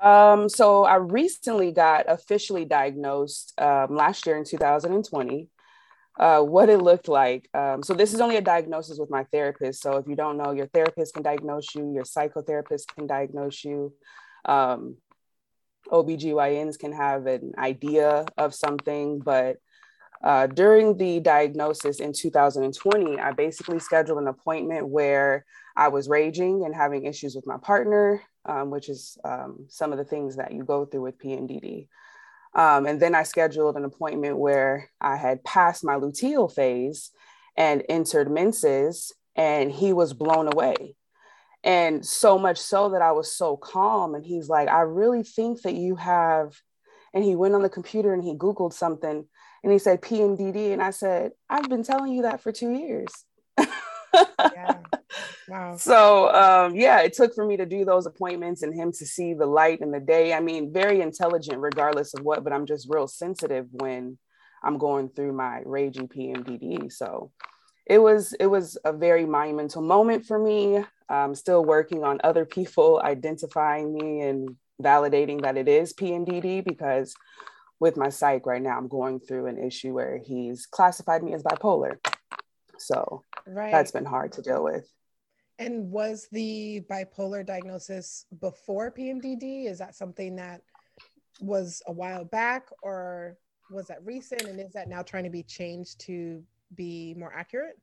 Um, 0.00 0.48
so 0.48 0.84
I 0.84 0.96
recently 0.96 1.72
got 1.72 2.04
officially 2.08 2.64
diagnosed 2.64 3.54
um, 3.58 3.94
last 3.96 4.26
year 4.26 4.36
in 4.36 4.44
2020. 4.44 5.48
Uh, 6.18 6.42
what 6.42 6.68
it 6.68 6.78
looked 6.78 7.06
like. 7.06 7.48
Um, 7.54 7.80
so 7.80 7.94
this 7.94 8.12
is 8.12 8.20
only 8.20 8.36
a 8.36 8.40
diagnosis 8.40 8.98
with 8.98 9.08
my 9.08 9.22
therapist. 9.30 9.80
So 9.80 9.98
if 9.98 10.08
you 10.08 10.16
don't 10.16 10.36
know, 10.36 10.50
your 10.50 10.66
therapist 10.66 11.14
can 11.14 11.22
diagnose 11.22 11.72
you, 11.76 11.92
your 11.94 12.02
psychotherapist 12.02 12.92
can 12.92 13.06
diagnose 13.06 13.62
you. 13.62 13.94
Um, 14.44 14.96
OBGYNs 15.92 16.76
can 16.76 16.92
have 16.92 17.26
an 17.26 17.52
idea 17.56 18.26
of 18.36 18.52
something, 18.52 19.20
but 19.20 19.58
uh, 20.22 20.46
during 20.48 20.96
the 20.96 21.20
diagnosis 21.20 22.00
in 22.00 22.12
2020, 22.12 23.20
I 23.20 23.32
basically 23.32 23.78
scheduled 23.78 24.18
an 24.18 24.28
appointment 24.28 24.88
where 24.88 25.44
I 25.76 25.88
was 25.88 26.08
raging 26.08 26.64
and 26.64 26.74
having 26.74 27.06
issues 27.06 27.36
with 27.36 27.46
my 27.46 27.56
partner, 27.56 28.20
um, 28.44 28.70
which 28.70 28.88
is 28.88 29.16
um, 29.24 29.66
some 29.68 29.92
of 29.92 29.98
the 29.98 30.04
things 30.04 30.36
that 30.36 30.52
you 30.52 30.64
go 30.64 30.84
through 30.84 31.02
with 31.02 31.18
PMDD. 31.18 31.86
Um, 32.54 32.86
and 32.86 32.98
then 33.00 33.14
I 33.14 33.22
scheduled 33.22 33.76
an 33.76 33.84
appointment 33.84 34.38
where 34.38 34.90
I 35.00 35.16
had 35.16 35.44
passed 35.44 35.84
my 35.84 35.94
luteal 35.94 36.52
phase 36.52 37.10
and 37.56 37.84
entered 37.88 38.30
menses, 38.30 39.12
and 39.36 39.70
he 39.70 39.92
was 39.92 40.14
blown 40.14 40.52
away. 40.52 40.96
And 41.62 42.04
so 42.04 42.38
much 42.38 42.58
so 42.58 42.90
that 42.90 43.02
I 43.02 43.12
was 43.12 43.32
so 43.32 43.56
calm. 43.56 44.14
And 44.14 44.24
he's 44.24 44.48
like, 44.48 44.68
I 44.68 44.80
really 44.80 45.22
think 45.22 45.62
that 45.62 45.74
you 45.74 45.96
have. 45.96 46.54
And 47.14 47.22
he 47.22 47.36
went 47.36 47.54
on 47.54 47.62
the 47.62 47.68
computer 47.68 48.12
and 48.12 48.22
he 48.22 48.34
Googled 48.34 48.72
something 48.72 49.26
and 49.62 49.72
he 49.72 49.78
said 49.78 50.02
PMDD. 50.02 50.72
And 50.72 50.82
I 50.82 50.90
said, 50.90 51.32
I've 51.48 51.68
been 51.68 51.82
telling 51.82 52.12
you 52.12 52.22
that 52.22 52.40
for 52.40 52.52
two 52.52 52.70
years. 52.70 53.08
yeah. 53.58 54.78
Wow. 55.48 55.76
So 55.76 56.28
um, 56.34 56.76
yeah, 56.76 57.00
it 57.00 57.14
took 57.14 57.34
for 57.34 57.46
me 57.46 57.56
to 57.56 57.64
do 57.64 57.86
those 57.86 58.04
appointments 58.04 58.62
and 58.62 58.74
him 58.74 58.92
to 58.92 59.06
see 59.06 59.32
the 59.32 59.46
light 59.46 59.80
in 59.80 59.90
the 59.90 60.00
day. 60.00 60.34
I 60.34 60.40
mean, 60.40 60.72
very 60.74 61.00
intelligent 61.00 61.58
regardless 61.58 62.12
of 62.12 62.22
what, 62.22 62.44
but 62.44 62.52
I'm 62.52 62.66
just 62.66 62.86
real 62.90 63.08
sensitive 63.08 63.66
when 63.70 64.18
I'm 64.62 64.76
going 64.76 65.08
through 65.08 65.32
my 65.32 65.62
raging 65.64 66.08
PMDD. 66.08 66.92
So 66.92 67.32
it 67.86 67.98
was 67.98 68.34
it 68.34 68.46
was 68.46 68.76
a 68.84 68.92
very 68.92 69.24
monumental 69.24 69.82
moment 69.82 70.26
for 70.26 70.38
me. 70.38 70.84
I'm 71.08 71.34
still 71.34 71.64
working 71.64 72.04
on 72.04 72.20
other 72.22 72.44
people 72.44 73.00
identifying 73.02 73.94
me 73.94 74.20
and 74.20 74.56
validating 74.82 75.42
that 75.42 75.56
it 75.56 75.68
is 75.68 75.94
PMDD 75.94 76.64
because 76.64 77.14
with 77.80 77.96
my 77.96 78.08
psych 78.08 78.46
right 78.46 78.62
now, 78.62 78.76
I'm 78.76 78.88
going 78.88 79.20
through 79.20 79.46
an 79.46 79.58
issue 79.58 79.94
where 79.94 80.18
he's 80.18 80.66
classified 80.66 81.22
me 81.22 81.34
as 81.34 81.42
bipolar. 81.42 81.98
So 82.78 83.24
right. 83.46 83.72
that's 83.72 83.90
been 83.90 84.04
hard 84.04 84.32
to 84.32 84.42
deal 84.42 84.62
with. 84.62 84.90
And 85.58 85.90
was 85.90 86.28
the 86.30 86.82
bipolar 86.90 87.44
diagnosis 87.44 88.26
before 88.40 88.92
PMDD? 88.92 89.66
Is 89.66 89.78
that 89.78 89.94
something 89.94 90.36
that 90.36 90.62
was 91.40 91.82
a 91.86 91.92
while 91.92 92.24
back 92.24 92.68
or 92.82 93.36
was 93.70 93.86
that 93.88 94.04
recent? 94.04 94.42
And 94.42 94.60
is 94.60 94.72
that 94.72 94.88
now 94.88 95.02
trying 95.02 95.24
to 95.24 95.30
be 95.30 95.42
changed 95.42 96.00
to 96.00 96.42
be 96.74 97.14
more 97.18 97.32
accurate? 97.34 97.78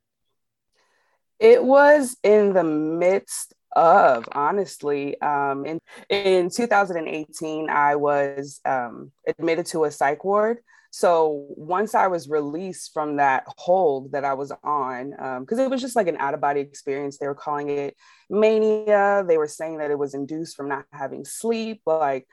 It 1.38 1.62
was 1.62 2.16
in 2.22 2.54
the 2.54 2.64
midst 2.64 3.52
of, 3.76 4.28
honestly. 4.32 5.20
Um, 5.20 5.64
in, 5.66 5.80
in 6.08 6.50
2018, 6.50 7.70
I 7.70 7.94
was 7.94 8.60
um, 8.64 9.12
admitted 9.28 9.66
to 9.66 9.84
a 9.84 9.90
psych 9.90 10.24
ward. 10.24 10.58
So 10.90 11.46
once 11.50 11.94
I 11.94 12.06
was 12.06 12.28
released 12.28 12.94
from 12.94 13.16
that 13.16 13.44
hold 13.58 14.12
that 14.12 14.24
I 14.24 14.32
was 14.32 14.50
on, 14.64 15.10
because 15.40 15.58
um, 15.58 15.64
it 15.64 15.70
was 15.70 15.82
just 15.82 15.94
like 15.94 16.08
an 16.08 16.16
out 16.16 16.32
of 16.32 16.40
body 16.40 16.60
experience, 16.60 17.18
they 17.18 17.26
were 17.26 17.34
calling 17.34 17.68
it 17.68 17.94
mania. 18.30 19.22
They 19.28 19.36
were 19.36 19.46
saying 19.46 19.78
that 19.78 19.90
it 19.90 19.98
was 19.98 20.14
induced 20.14 20.56
from 20.56 20.68
not 20.70 20.86
having 20.90 21.26
sleep. 21.26 21.82
Like, 21.84 22.26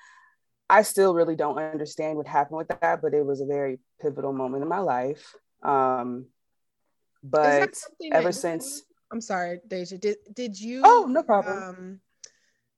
I 0.70 0.84
still 0.84 1.14
really 1.14 1.36
don't 1.36 1.58
understand 1.58 2.16
what 2.16 2.26
happened 2.26 2.58
with 2.58 2.70
that, 2.70 3.02
but 3.02 3.14
it 3.14 3.26
was 3.26 3.42
a 3.42 3.46
very 3.46 3.80
pivotal 4.02 4.32
moment 4.32 4.64
in 4.64 4.70
my 4.70 4.80
life. 4.80 5.36
Um, 5.62 6.28
but 7.22 7.74
ever 8.12 8.32
since 8.32 8.84
I'm 9.14 9.22
sorry, 9.22 9.60
Deja, 9.68 10.00
did 10.00 10.18
did 10.34 10.60
you 10.60 10.82
Oh, 10.84 11.06
no 11.08 11.22
problem. 11.22 11.64
Um, 11.64 12.00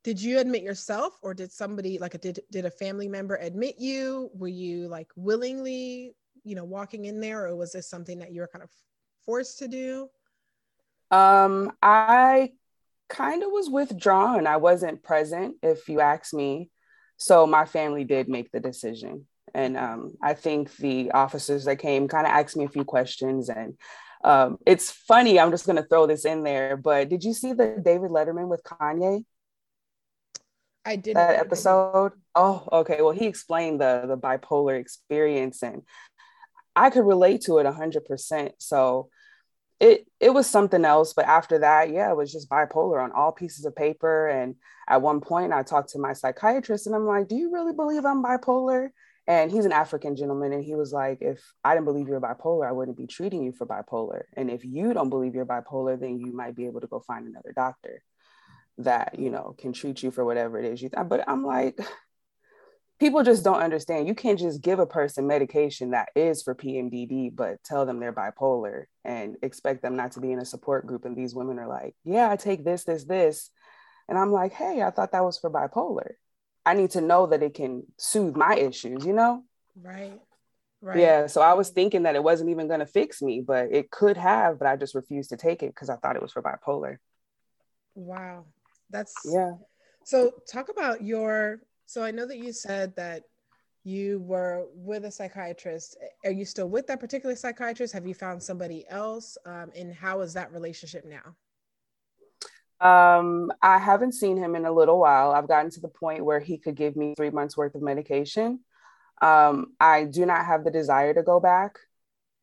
did 0.04 0.22
you 0.22 0.40
admit 0.40 0.64
yourself 0.64 1.18
or 1.24 1.34
did 1.34 1.50
somebody 1.50 1.98
like 1.98 2.14
a 2.14 2.18
did 2.18 2.42
did 2.52 2.66
a 2.66 2.70
family 2.70 3.08
member 3.08 3.36
admit 3.36 3.76
you? 3.80 4.30
Were 4.34 4.50
you 4.50 4.90
like 4.90 5.08
willingly, 5.16 6.14
you 6.44 6.56
know, 6.56 6.66
walking 6.66 7.06
in 7.06 7.22
there 7.22 7.48
or 7.48 7.56
was 7.56 7.72
this 7.72 7.90
something 7.90 8.20
that 8.20 8.34
you 8.34 8.42
were 8.42 8.50
kind 8.52 8.64
of 8.64 8.70
forced 9.26 9.60
to 9.60 9.70
do? 9.70 10.10
Um, 11.10 11.72
I 11.82 12.52
kind 13.08 13.42
of 13.42 13.50
was 13.52 13.70
withdrawn. 13.70 14.46
I 14.46 14.58
wasn't 14.58 15.04
present 15.04 15.56
if 15.64 15.88
you 15.88 16.02
ask 16.02 16.34
me. 16.34 16.70
So 17.16 17.48
my 17.48 17.64
family 17.64 18.04
did 18.04 18.28
make 18.28 18.52
the 18.52 18.60
decision. 18.60 19.26
And 19.54 19.78
um, 19.78 20.16
I 20.22 20.34
think 20.34 20.76
the 20.76 21.12
officers 21.12 21.64
that 21.64 21.80
came 21.80 22.10
kind 22.10 22.28
of 22.28 22.34
asked 22.34 22.58
me 22.58 22.66
a 22.66 22.70
few 22.70 22.84
questions 22.84 23.48
and 23.48 23.76
um, 24.26 24.58
it's 24.66 24.90
funny. 24.90 25.40
I'm 25.40 25.52
just 25.52 25.68
going 25.68 25.76
to 25.76 25.88
throw 25.88 26.08
this 26.08 26.26
in 26.26 26.42
there, 26.42 26.76
but 26.78 27.10
did 27.10 27.24
you 27.24 27.32
see 27.32 27.54
the 27.54 27.80
David 27.80 28.10
Letterman 28.10 28.48
with 28.48 28.64
Kanye? 28.64 29.24
I 30.84 30.96
did 30.96 31.16
that 31.16 31.36
episode. 31.36 32.14
Oh, 32.34 32.68
okay. 32.72 33.02
Well, 33.02 33.12
he 33.12 33.28
explained 33.28 33.82
the 33.82 34.06
the 34.08 34.18
bipolar 34.18 34.80
experience, 34.80 35.62
and 35.62 35.84
I 36.76 36.90
could 36.90 37.06
relate 37.06 37.42
to 37.42 37.60
it 37.60 37.68
hundred 37.68 38.06
percent. 38.06 38.54
So 38.58 39.10
it 39.80 40.08
it 40.20 40.32
was 40.32 40.50
something 40.50 40.86
else. 40.86 41.14
But 41.14 41.26
after 41.26 41.60
that, 41.60 41.92
yeah, 41.92 42.10
it 42.10 42.18
was 42.18 42.32
just 42.32 42.50
bipolar 42.50 43.04
on 43.04 43.12
all 43.12 43.32
pieces 43.32 43.64
of 43.66 43.76
paper. 43.76 44.28
And 44.28 44.56
at 44.88 45.04
one 45.04 45.22
point, 45.22 45.54
I 45.54 45.62
talked 45.62 45.90
to 45.90 46.00
my 46.00 46.14
psychiatrist, 46.14 46.88
and 46.88 46.96
I'm 46.96 47.06
like, 47.06 47.28
"Do 47.28 47.36
you 47.36 47.54
really 47.54 47.74
believe 47.74 48.06
I'm 48.06 48.24
bipolar?" 48.24 48.90
And 49.28 49.52
he's 49.52 49.66
an 49.66 49.72
African 49.72 50.16
gentleman. 50.16 50.54
And 50.54 50.64
he 50.64 50.76
was 50.76 50.94
like, 50.94 51.20
if 51.22 51.42
I 51.64 51.74
didn't 51.74 51.86
believe 51.86 52.08
you're 52.08 52.22
bipolar, 52.22 52.68
I 52.68 52.72
wouldn't 52.72 52.98
be 52.98 53.08
treating 53.08 53.44
you 53.44 53.52
for 53.52 53.66
bipolar. 53.66 54.24
And 54.34 54.52
if 54.52 54.64
you 54.64 54.94
don't 54.94 55.10
believe 55.10 55.34
you're 55.34 55.46
bipolar, 55.46 56.00
then 56.00 56.20
you 56.20 56.32
might 56.32 56.56
be 56.56 56.68
able 56.68 56.82
to 56.82 56.88
go 56.88 57.00
find 57.00 57.28
another 57.28 57.52
doctor 57.56 58.04
that, 58.78 59.18
you 59.18 59.30
know, 59.32 59.56
can 59.58 59.74
treat 59.74 60.04
you 60.04 60.12
for 60.12 60.24
whatever 60.24 60.60
it 60.60 60.66
is 60.66 60.82
you 60.82 60.90
th- 60.90 61.08
But 61.08 61.28
I'm 61.28 61.44
like, 61.44 61.80
people 63.00 63.24
just 63.24 63.44
don't 63.44 63.62
understand. 63.62 64.08
You 64.08 64.14
can't 64.14 64.40
just 64.40 64.62
give 64.62 64.80
a 64.80 64.86
person 64.86 65.26
medication 65.26 65.92
that 65.92 66.10
is 66.16 66.44
for 66.44 66.54
PMDD, 66.54 67.36
but 67.36 67.64
tell 67.64 67.86
them 67.86 68.00
they're 68.00 68.14
bipolar 68.14 68.86
and 69.04 69.38
expect 69.42 69.82
them 69.82 69.96
not 69.96 70.12
to 70.14 70.20
be 70.20 70.32
in 70.32 70.40
a 70.40 70.46
support 70.46 70.86
group. 70.86 71.04
And 71.04 71.16
these 71.16 71.34
women 71.34 71.58
are 71.58 71.68
like, 71.68 71.96
yeah, 72.04 72.30
I 72.30 72.36
take 72.36 72.64
this, 72.64 72.84
this, 72.84 73.06
this. 73.06 73.50
And 74.08 74.20
I'm 74.20 74.32
like, 74.32 74.54
hey, 74.54 74.84
I 74.84 74.92
thought 74.92 75.14
that 75.14 75.26
was 75.26 75.40
for 75.40 75.50
bipolar. 75.50 76.12
I 76.66 76.74
need 76.74 76.92
to 76.92 77.02
know 77.02 77.28
that 77.28 77.44
it 77.44 77.54
can 77.54 77.84
soothe 77.98 78.36
my 78.36 78.56
issues, 78.56 79.06
you 79.06 79.14
know? 79.14 79.44
Right. 79.82 80.20
Right. 80.82 81.00
Yeah. 81.00 81.28
So 81.28 81.42
I 81.42 81.54
was 81.54 81.70
thinking 81.70 82.04
that 82.04 82.16
it 82.16 82.24
wasn't 82.24 82.50
even 82.50 82.68
going 82.68 82.80
to 82.80 82.86
fix 82.86 83.22
me, 83.22 83.42
but 83.42 83.72
it 83.72 83.92
could 83.92 84.18
have, 84.18 84.60
but 84.60 84.68
I 84.68 84.76
just 84.76 84.96
refused 84.96 85.30
to 85.30 85.38
take 85.38 85.64
it 85.64 85.68
because 85.74 85.90
I 85.90 85.96
thought 85.96 86.16
it 86.16 86.22
was 86.22 86.32
for 86.32 86.42
bipolar. 86.42 86.98
Wow. 87.96 88.46
That's, 88.90 89.14
yeah. 89.26 89.54
So 90.04 90.32
talk 90.52 90.70
about 90.70 91.02
your, 91.02 91.60
so 91.86 92.04
I 92.04 92.12
know 92.12 92.28
that 92.28 92.38
you 92.38 92.54
said 92.54 92.96
that 92.96 93.24
you 93.84 94.20
were 94.20 94.66
with 94.74 95.06
a 95.06 95.12
psychiatrist. 95.12 95.98
Are 96.24 96.32
you 96.32 96.46
still 96.46 96.70
with 96.70 96.88
that 96.88 97.00
particular 97.00 97.36
psychiatrist? 97.36 97.94
Have 97.94 98.08
you 98.08 98.14
found 98.14 98.42
somebody 98.42 98.86
else? 98.90 99.38
Um, 99.46 99.72
and 99.76 99.94
how 99.94 100.22
is 100.22 100.34
that 100.34 100.52
relationship 100.52 101.06
now? 101.06 101.36
Um, 102.82 103.52
I 103.62 103.78
haven't 103.78 104.14
seen 104.14 104.38
him 104.38 104.56
in 104.56 104.66
a 104.66 104.72
little 104.72 105.00
while. 105.00 105.32
I've 105.32 105.48
gotten 105.48 105.72
to 105.72 105.82
the 105.82 105.88
point 105.88 106.26
where 106.26 106.40
he 106.40 106.58
could 106.58 106.76
give 106.76 106.96
me 106.96 107.14
three 107.16 107.30
months 107.30 107.56
worth 107.56 107.76
of 107.76 107.82
medication. 107.82 108.60
Um, 109.22 109.74
I 109.80 110.04
do 110.04 110.26
not 110.26 110.46
have 110.46 110.64
the 110.64 110.72
desire 110.72 111.14
to 111.14 111.24
go 111.24 111.40
back. 111.40 111.78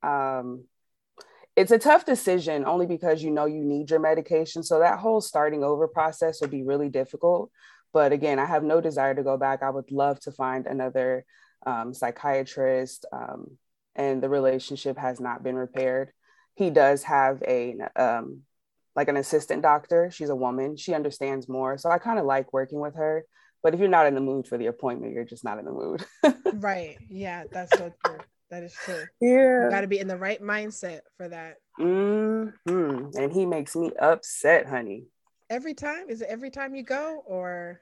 Um, 0.02 0.64
it's 1.54 1.70
a 1.70 1.78
tough 1.78 2.06
decision 2.06 2.64
only 2.64 2.86
because 2.86 3.22
you 3.22 3.30
know 3.30 3.44
you 3.44 3.62
need 3.62 3.90
your 3.90 4.00
medication. 4.00 4.62
So 4.62 4.78
that 4.78 4.98
whole 4.98 5.20
starting 5.20 5.62
over 5.62 5.86
process 5.86 6.40
would 6.40 6.50
be 6.50 6.62
really 6.62 6.88
difficult. 6.88 7.50
But 7.92 8.12
again, 8.12 8.38
I 8.38 8.46
have 8.46 8.64
no 8.64 8.80
desire 8.80 9.14
to 9.14 9.22
go 9.22 9.36
back. 9.36 9.62
I 9.62 9.68
would 9.68 9.92
love 9.92 10.18
to 10.20 10.32
find 10.32 10.66
another 10.66 11.26
um, 11.66 11.92
psychiatrist, 11.92 13.04
um, 13.12 13.58
and 13.94 14.22
the 14.22 14.30
relationship 14.30 14.96
has 14.96 15.20
not 15.20 15.42
been 15.42 15.56
repaired. 15.56 16.10
He 16.54 16.70
does 16.70 17.02
have 17.02 17.42
a 17.46 17.76
um, 17.96 18.42
like 18.94 19.08
an 19.08 19.16
assistant 19.16 19.62
doctor. 19.62 20.10
She's 20.10 20.28
a 20.28 20.36
woman. 20.36 20.76
She 20.76 20.94
understands 20.94 21.48
more. 21.48 21.78
So 21.78 21.90
I 21.90 21.98
kind 21.98 22.18
of 22.18 22.24
like 22.24 22.52
working 22.52 22.80
with 22.80 22.94
her. 22.96 23.24
But 23.62 23.74
if 23.74 23.80
you're 23.80 23.88
not 23.88 24.06
in 24.06 24.14
the 24.14 24.20
mood 24.20 24.46
for 24.48 24.58
the 24.58 24.66
appointment, 24.66 25.12
you're 25.12 25.24
just 25.24 25.44
not 25.44 25.58
in 25.58 25.64
the 25.64 25.72
mood. 25.72 26.04
right. 26.54 26.98
Yeah, 27.08 27.44
that's 27.50 27.76
so 27.78 27.92
true. 28.04 28.18
That 28.50 28.64
is 28.64 28.74
true. 28.74 29.04
Yeah. 29.20 29.64
You 29.64 29.70
got 29.70 29.80
to 29.82 29.86
be 29.86 29.98
in 29.98 30.08
the 30.08 30.18
right 30.18 30.42
mindset 30.42 31.00
for 31.16 31.28
that. 31.28 31.56
Mm-hmm. 31.80 33.16
And 33.16 33.32
he 33.32 33.46
makes 33.46 33.74
me 33.76 33.92
upset, 33.98 34.66
honey. 34.66 35.04
Every 35.48 35.74
time? 35.74 36.10
Is 36.10 36.22
it 36.22 36.28
every 36.28 36.50
time 36.50 36.74
you 36.74 36.82
go 36.82 37.22
or? 37.26 37.80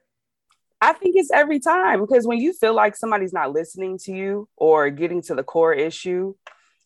I 0.81 0.93
think 0.93 1.17
it's 1.17 1.31
every 1.33 1.61
time 1.61 2.01
because 2.01 2.27
when 2.27 2.39
you 2.39 2.53
feel 2.53 2.75
like 2.75 2.97
somebody's 2.97 3.33
not 3.33 3.53
listening 3.53 3.99
to 4.05 4.13
you 4.13 4.49
or 4.57 4.91
getting 4.91 5.23
to 5.23 5.35
the 5.35 5.43
core 5.43 5.75
issue, 5.75 6.35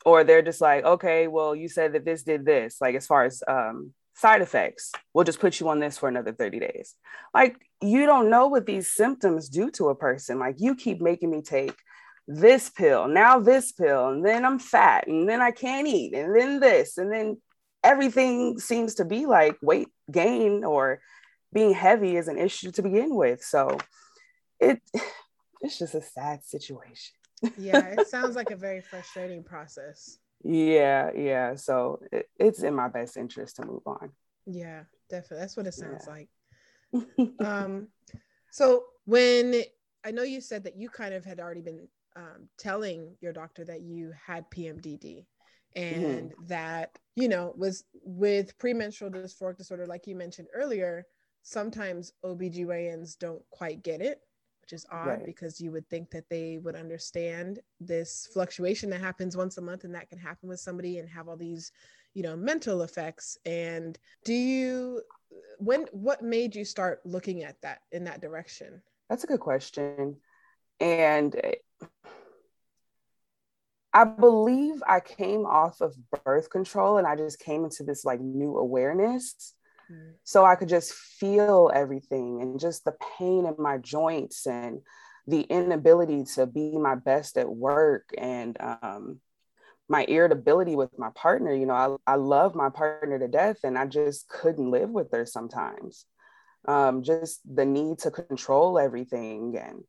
or 0.05 0.25
they're 0.25 0.43
just 0.43 0.61
like, 0.61 0.85
okay, 0.85 1.29
well, 1.29 1.55
you 1.55 1.69
said 1.69 1.95
that 1.95 2.05
this 2.05 2.23
did 2.23 2.45
this, 2.45 2.79
like 2.81 2.95
as 2.95 3.07
far 3.07 3.25
as 3.25 3.43
um, 3.49 3.93
side 4.15 4.43
effects. 4.43 4.93
We'll 5.13 5.25
just 5.25 5.41
put 5.41 5.61
you 5.61 5.69
on 5.69 5.81
this 5.81 5.99
for 5.99 6.09
another 6.09 6.33
30 6.33 6.61
days. 6.61 6.95
Like, 7.33 7.57
you 7.81 8.07
don't 8.07 8.31
know 8.31 8.47
what 8.47 8.67
these 8.67 8.91
symptoms 8.91 9.49
do 9.49 9.71
to 9.73 9.89
a 9.89 9.95
person. 9.95 10.39
Like, 10.39 10.57
you 10.59 10.75
keep 10.75 11.01
making 11.01 11.31
me 11.31 11.43
take 11.43 11.75
this 12.27 12.71
pill, 12.71 13.09
now 13.09 13.39
this 13.39 13.73
pill, 13.73 14.09
and 14.09 14.25
then 14.25 14.45
I'm 14.45 14.59
fat, 14.59 15.07
and 15.09 15.29
then 15.29 15.43
I 15.43 15.51
can't 15.51 15.87
eat, 15.87 16.15
and 16.15 16.35
then 16.35 16.61
this, 16.61 16.97
and 16.97 17.13
then 17.13 17.41
everything 17.83 18.59
seems 18.59 18.95
to 18.95 19.05
be 19.05 19.27
like 19.27 19.57
weight 19.61 19.89
gain 20.11 20.65
or 20.65 21.01
being 21.53 21.75
heavy 21.75 22.17
is 22.17 22.29
an 22.29 22.39
issue 22.39 22.71
to 22.73 22.83
begin 22.83 23.15
with. 23.15 23.43
So 23.43 23.79
it 24.59 24.81
it's 25.61 25.79
just 25.79 25.95
a 25.95 26.03
sad 26.03 26.45
situation. 26.45 27.15
yeah, 27.59 27.95
it 27.99 28.09
sounds 28.09 28.37
like 28.37 28.51
a 28.51 28.57
very 28.57 28.81
frustrating 28.81 29.45
process 29.45 30.19
yeah 30.45 31.11
yeah. 31.15 31.57
So 31.57 32.01
it, 32.13 32.29
it's 32.39 32.63
in 32.63 32.75
my 32.75 32.89
best 32.89 33.17
interest 33.17 33.57
to 33.57 33.67
move 33.67 33.83
on. 33.87 34.11
Yeah 34.47 34.85
definitely. 35.11 35.39
That's 35.39 35.57
what 35.57 35.67
it 35.67 35.75
sounds 35.75 36.07
yeah. 36.07 36.13
like. 36.13 36.29
Um 37.41 37.89
so 38.55 38.85
when 39.05 39.63
i 40.05 40.13
know 40.13 40.23
you 40.23 40.41
said 40.41 40.63
that 40.63 40.77
you 40.77 40.89
kind 40.89 41.13
of 41.13 41.25
had 41.25 41.41
already 41.41 41.61
been 41.61 41.89
um, 42.17 42.49
telling 42.57 43.17
your 43.21 43.33
doctor 43.33 43.65
that 43.65 43.83
you 43.83 44.13
had 44.25 44.49
pmdd 44.51 45.27
and 45.75 46.31
mm-hmm. 46.31 46.47
that 46.47 46.97
you 47.17 47.29
know 47.29 47.53
was 47.57 47.85
with 48.05 48.57
premenstrual 48.59 49.11
dysphoric 49.11 49.57
disorder 49.57 49.87
like 49.87 50.07
you 50.07 50.15
mentioned 50.15 50.47
earlier 50.55 51.05
sometimes 51.43 52.13
obgyns 52.25 53.19
don't 53.19 53.43
quite 53.51 53.83
get 53.83 54.01
it 54.01 54.21
which 54.65 54.73
is 54.73 54.87
odd 54.91 55.07
right. 55.07 55.27
because 55.27 55.61
you 55.61 55.71
would 55.71 55.87
think 55.91 56.11
that 56.11 56.27
they 56.31 56.59
would 56.63 56.75
understand 56.75 57.61
this 57.81 58.31
fluctuation 58.33 58.89
that 58.89 59.01
happens 59.01 59.37
once 59.37 59.59
a 59.59 59.61
month 59.61 59.85
and 59.85 59.95
that 59.95 60.09
can 60.09 60.19
happen 60.19 60.49
with 60.49 60.59
somebody 60.59 60.99
and 60.99 61.09
have 61.09 61.29
all 61.29 61.37
these 61.37 61.71
you 62.15 62.23
know 62.23 62.35
mental 62.35 62.81
effects 62.81 63.37
and 63.45 63.99
do 64.25 64.33
you 64.33 65.03
when 65.59 65.85
what 65.93 66.23
made 66.23 66.55
you 66.55 66.65
start 66.65 67.01
looking 67.05 67.43
at 67.43 67.61
that 67.61 67.81
in 67.93 68.05
that 68.05 68.23
direction 68.23 68.81
that's 69.11 69.25
a 69.25 69.27
good 69.27 69.41
question 69.41 70.17
and 70.81 71.39
eh, 71.45 71.53
I 73.93 74.05
believe 74.05 74.83
I 74.87 75.01
came 75.01 75.45
off 75.45 75.83
of 75.83 75.95
birth 76.25 76.49
control 76.49 76.97
and 76.97 77.07
I 77.07 77.17
just 77.17 77.39
came 77.39 77.65
into 77.65 77.85
this 77.85 78.05
like 78.05 78.21
new 78.21 78.57
awareness. 78.57 79.55
So 80.25 80.45
I 80.45 80.55
could 80.55 80.69
just 80.69 80.93
feel 80.93 81.71
everything 81.75 82.41
and 82.41 82.59
just 82.59 82.85
the 82.85 82.95
pain 83.19 83.47
in 83.47 83.55
my 83.59 83.79
joints 83.79 84.47
and 84.47 84.81
the 85.27 85.43
inability 85.43 86.25
to 86.35 86.47
be 86.47 86.77
my 86.77 86.95
best 86.95 87.37
at 87.37 87.49
work 87.49 88.09
and 88.17 88.57
um, 88.61 89.21
my 89.89 90.05
irritability 90.05 90.77
with 90.77 90.99
my 90.99 91.11
partner. 91.15 91.53
You 91.53 91.67
know, 91.67 92.01
I, 92.07 92.13
I 92.13 92.17
love 92.17 92.55
my 92.55 92.71
partner 92.71 93.19
to 93.19 93.29
death 93.29 93.59
and 93.65 93.79
I 93.79 93.87
just 93.87 94.29
couldn't 94.29 94.71
live 94.71 94.91
with 94.91 95.13
her 95.13 95.27
sometimes. 95.27 96.07
Um, 96.67 97.03
just 97.03 97.41
the 97.45 97.67
need 97.67 97.99
to 98.01 98.11
control 98.11 98.79
everything 98.79 99.59
and 99.59 99.85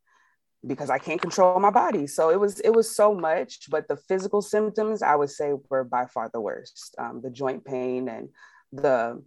because 0.68 0.90
I 0.90 0.98
can't 0.98 1.22
control 1.22 1.60
my 1.60 1.70
body. 1.70 2.08
So 2.08 2.30
it 2.30 2.40
was 2.40 2.60
it 2.60 2.72
was 2.72 2.94
so 2.94 3.14
much, 3.14 3.70
but 3.70 3.88
the 3.88 3.96
physical 3.96 4.42
symptoms 4.42 5.02
I 5.02 5.16
would 5.16 5.30
say 5.30 5.54
were 5.70 5.84
by 5.84 6.08
far 6.08 6.30
the 6.34 6.42
worst. 6.42 6.96
Um, 6.98 7.22
the 7.22 7.30
joint 7.30 7.64
pain 7.64 8.10
and 8.10 8.30
the 8.72 9.24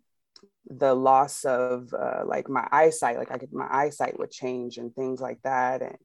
the 0.69 0.95
loss 0.95 1.45
of 1.45 1.93
uh, 1.95 2.23
like 2.27 2.49
my 2.49 2.67
eyesight, 2.71 3.19
like 3.19 3.31
I 3.31 3.39
could 3.39 3.53
my 3.53 3.69
eyesight 3.71 4.19
would 4.19 4.31
change 4.31 4.77
and 4.77 4.95
things 4.95 5.21
like 5.21 5.41
that, 5.43 5.83
and 5.83 5.97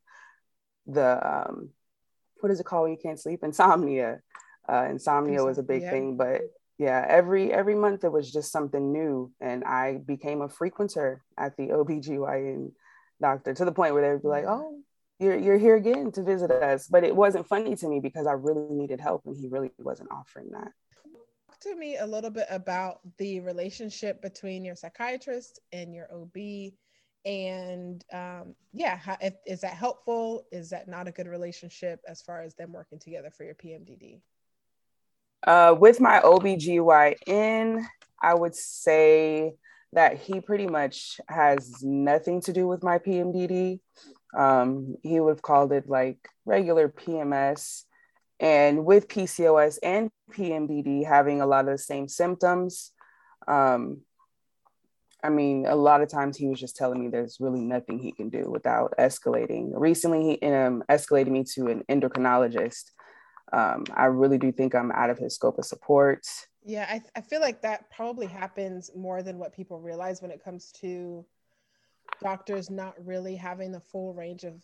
the 0.87 1.47
um, 1.47 1.69
what 2.39 2.51
is 2.51 2.59
it 2.59 2.65
called 2.65 2.83
when 2.83 2.91
you 2.91 2.97
can't 3.01 3.19
sleep? 3.19 3.43
Insomnia. 3.43 4.19
Uh, 4.67 4.87
insomnia 4.89 5.43
was 5.43 5.57
a 5.57 5.63
big 5.63 5.81
yeah. 5.81 5.89
thing, 5.91 6.15
but 6.15 6.41
yeah, 6.77 7.05
every 7.07 7.51
every 7.51 7.75
month 7.75 8.03
it 8.03 8.11
was 8.11 8.31
just 8.31 8.51
something 8.51 8.91
new, 8.91 9.31
and 9.41 9.63
I 9.63 9.97
became 10.05 10.41
a 10.41 10.49
frequenter 10.49 11.21
at 11.37 11.55
the 11.57 11.67
OBGYN 11.67 12.71
doctor 13.21 13.53
to 13.53 13.65
the 13.65 13.71
point 13.71 13.93
where 13.93 14.01
they 14.01 14.13
would 14.13 14.21
be 14.21 14.27
like, 14.27 14.45
"Oh, 14.47 14.79
you're 15.19 15.37
you're 15.37 15.57
here 15.57 15.75
again 15.75 16.11
to 16.13 16.23
visit 16.23 16.51
us," 16.51 16.87
but 16.87 17.03
it 17.03 17.15
wasn't 17.15 17.47
funny 17.47 17.75
to 17.75 17.87
me 17.87 17.99
because 17.99 18.27
I 18.27 18.33
really 18.33 18.73
needed 18.73 19.01
help, 19.01 19.23
and 19.25 19.35
he 19.35 19.47
really 19.47 19.71
wasn't 19.77 20.11
offering 20.11 20.51
that. 20.51 20.71
To 21.63 21.75
me 21.75 21.97
a 21.97 22.05
little 22.05 22.29
bit 22.29 22.47
about 22.49 22.99
the 23.17 23.39
relationship 23.39 24.21
between 24.21 24.65
your 24.65 24.75
psychiatrist 24.75 25.59
and 25.71 25.93
your 25.93 26.07
OB 26.13 26.73
and 27.25 28.03
um, 28.11 28.53
yeah 28.73 28.97
how, 28.97 29.15
if, 29.21 29.33
is 29.45 29.61
that 29.61 29.73
helpful 29.73 30.43
is 30.51 30.69
that 30.71 30.89
not 30.89 31.07
a 31.07 31.11
good 31.11 31.27
relationship 31.27 32.01
as 32.05 32.21
far 32.21 32.41
as 32.41 32.53
them 32.55 32.73
working 32.73 32.99
together 32.99 33.29
for 33.29 33.45
your 33.45 33.55
pmdd 33.55 34.19
uh, 35.45 35.75
with 35.77 35.99
my 35.99 36.21
OBGYN, 36.21 37.83
I 38.21 38.33
would 38.33 38.55
say 38.55 39.55
that 39.91 40.17
he 40.17 40.39
pretty 40.39 40.67
much 40.67 41.19
has 41.27 41.83
nothing 41.83 42.41
to 42.41 42.53
do 42.53 42.67
with 42.67 42.81
my 42.81 42.97
PMDD. 42.97 43.79
Um, 44.35 44.95
he 45.03 45.19
would 45.19 45.31
have 45.31 45.41
called 45.41 45.73
it 45.73 45.89
like 45.89 46.17
regular 46.45 46.87
PMS. 46.87 47.83
And 48.43 48.85
with 48.85 49.07
PCOS 49.07 49.79
and 49.81 50.11
PMDD 50.31 51.07
having 51.07 51.41
a 51.41 51.47
lot 51.47 51.67
of 51.67 51.71
the 51.71 51.77
same 51.77 52.07
symptoms, 52.07 52.91
um, 53.47 54.01
I 55.23 55.29
mean, 55.29 55.65
a 55.65 55.75
lot 55.75 56.01
of 56.01 56.09
times 56.09 56.37
he 56.37 56.47
was 56.47 56.59
just 56.59 56.75
telling 56.75 56.99
me 56.99 57.07
there's 57.07 57.37
really 57.39 57.61
nothing 57.61 57.97
he 57.97 58.11
can 58.11 58.29
do 58.29 58.51
without 58.51 58.93
escalating. 58.99 59.71
Recently, 59.73 60.37
he 60.41 60.47
um, 60.47 60.83
escalated 60.89 61.29
me 61.29 61.45
to 61.55 61.67
an 61.67 61.83
endocrinologist 61.89 62.91
um, 63.53 63.83
I 63.93 64.05
really 64.05 64.39
do 64.39 64.51
think 64.51 64.73
I'm 64.73 64.91
out 64.91 65.11
of 65.11 65.19
his 65.19 65.35
scope 65.35 65.59
of 65.59 65.65
support. 65.65 66.25
Yeah, 66.65 66.87
I, 66.89 67.01
I 67.15 67.21
feel 67.21 67.39
like 67.39 67.61
that 67.61 67.91
probably 67.91 68.25
happens 68.25 68.89
more 68.95 69.21
than 69.21 69.37
what 69.37 69.53
people 69.53 69.79
realize 69.79 70.21
when 70.21 70.31
it 70.31 70.43
comes 70.43 70.71
to 70.81 71.23
doctors 72.21 72.69
not 72.71 72.95
really 73.05 73.35
having 73.35 73.71
the 73.71 73.79
full 73.79 74.13
range 74.13 74.43
of, 74.43 74.55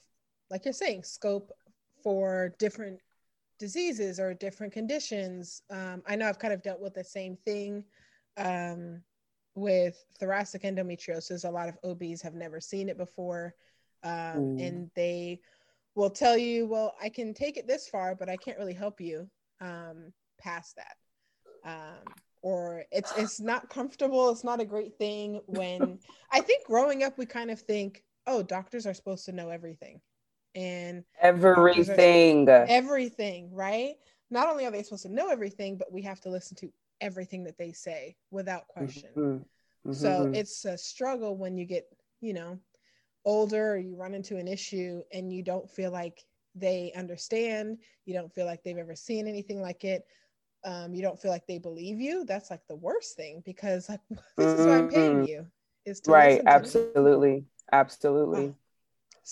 like 0.50 0.66
you're 0.66 0.74
saying, 0.74 1.04
scope 1.04 1.52
for 2.02 2.56
different 2.58 3.00
diseases 3.60 4.20
or 4.20 4.34
different 4.34 4.74
conditions. 4.74 5.62
Um, 5.70 6.02
I 6.08 6.16
know 6.16 6.28
I've 6.28 6.40
kind 6.40 6.54
of 6.54 6.64
dealt 6.64 6.80
with 6.80 6.94
the 6.94 7.04
same 7.04 7.38
thing 7.46 7.84
um, 8.38 9.02
with 9.56 10.04
thoracic 10.20 10.64
endometriosis. 10.64 11.48
A 11.48 11.52
lot 11.52 11.70
of 11.70 11.78
OBs 11.84 12.22
have 12.22 12.34
never 12.34 12.60
seen 12.60 12.90
it 12.90 12.98
before, 12.98 13.54
um, 14.04 14.58
and 14.58 14.90
they 14.96 15.42
will 15.96 16.10
tell 16.10 16.38
you, 16.38 16.66
well, 16.66 16.96
I 17.02 17.10
can 17.10 17.34
take 17.34 17.58
it 17.58 17.68
this 17.68 17.88
far, 17.88 18.16
but 18.16 18.30
I 18.30 18.38
can't 18.38 18.58
really 18.58 18.74
help 18.74 19.02
you 19.02 19.30
um, 19.60 20.14
past 20.40 20.78
that. 20.78 20.96
Um, 21.66 22.14
or 22.42 22.86
it's 22.92 23.12
it's 23.18 23.42
not 23.42 23.70
comfortable. 23.70 24.30
It's 24.30 24.46
not 24.46 24.62
a 24.62 24.66
great 24.66 24.98
thing 24.98 25.42
when 25.46 26.00
I 26.32 26.40
think 26.40 26.66
growing 26.66 27.04
up 27.04 27.18
we 27.18 27.26
kind 27.26 27.52
of 27.52 27.60
think, 27.60 28.04
oh, 28.28 28.42
doctors 28.42 28.88
are 28.88 28.94
supposed 28.94 29.26
to 29.26 29.34
know 29.34 29.50
everything, 29.50 30.00
and 30.60 31.04
everything, 31.22 32.48
everything, 32.50 33.50
right? 33.54 33.96
Not 34.30 34.48
only 34.50 34.66
are 34.66 34.72
they 34.72 34.84
supposed 34.84 35.04
to 35.04 35.14
know 35.14 35.30
everything, 35.30 35.78
but 35.78 35.92
we 35.92 36.02
have 36.04 36.20
to 36.22 36.30
listen 36.30 36.58
to 36.58 36.72
everything 37.02 37.44
that 37.46 37.58
they 37.58 37.72
say 37.72 38.16
without 38.30 38.68
question. 38.68 39.10
Mm-hmm. 39.16 39.90
Mm-hmm. 39.90 39.94
So 39.94 40.32
it's 40.34 40.66
a 40.66 40.78
struggle 40.78 41.38
when 41.38 41.58
you 41.58 41.66
get, 41.66 41.86
you 42.22 42.34
know, 42.34 42.60
older 43.26 43.74
or 43.74 43.78
you 43.78 43.96
run 43.96 44.14
into 44.14 44.38
an 44.38 44.48
issue 44.48 45.02
and 45.14 45.32
you 45.32 45.44
don't 45.44 45.70
feel 45.70 45.92
like 45.92 46.24
they 46.56 46.92
understand, 46.96 47.78
you 48.06 48.14
don't 48.14 48.34
feel 48.34 48.46
like 48.46 48.64
they've 48.64 48.78
ever 48.78 48.96
seen 48.96 49.28
anything 49.28 49.62
like 49.62 49.84
it, 49.86 50.06
um, 50.66 50.94
you 50.94 51.02
don't 51.02 51.20
feel 51.20 51.32
like 51.32 51.48
they 51.48 51.58
believe 51.58 52.02
you, 52.02 52.26
that's 52.26 52.52
like 52.52 52.68
the 52.68 52.76
worst 52.76 53.16
thing 53.16 53.42
because 53.46 53.88
like 53.88 54.02
this 54.10 54.46
mm-hmm. 54.46 54.60
is 54.62 54.68
why 54.68 54.78
I'm 54.78 54.90
paying 54.90 55.16
mm-hmm. 55.18 55.26
you. 55.26 55.48
Is 55.86 56.02
to 56.02 56.12
right, 56.12 56.42
absolutely. 56.46 57.46
Absolutely. 57.72 58.54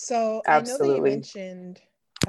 So 0.00 0.42
absolutely. 0.46 0.86
I 0.86 0.88
know 0.88 0.92
that 0.92 0.96
you 0.96 1.16
mentioned 1.16 1.80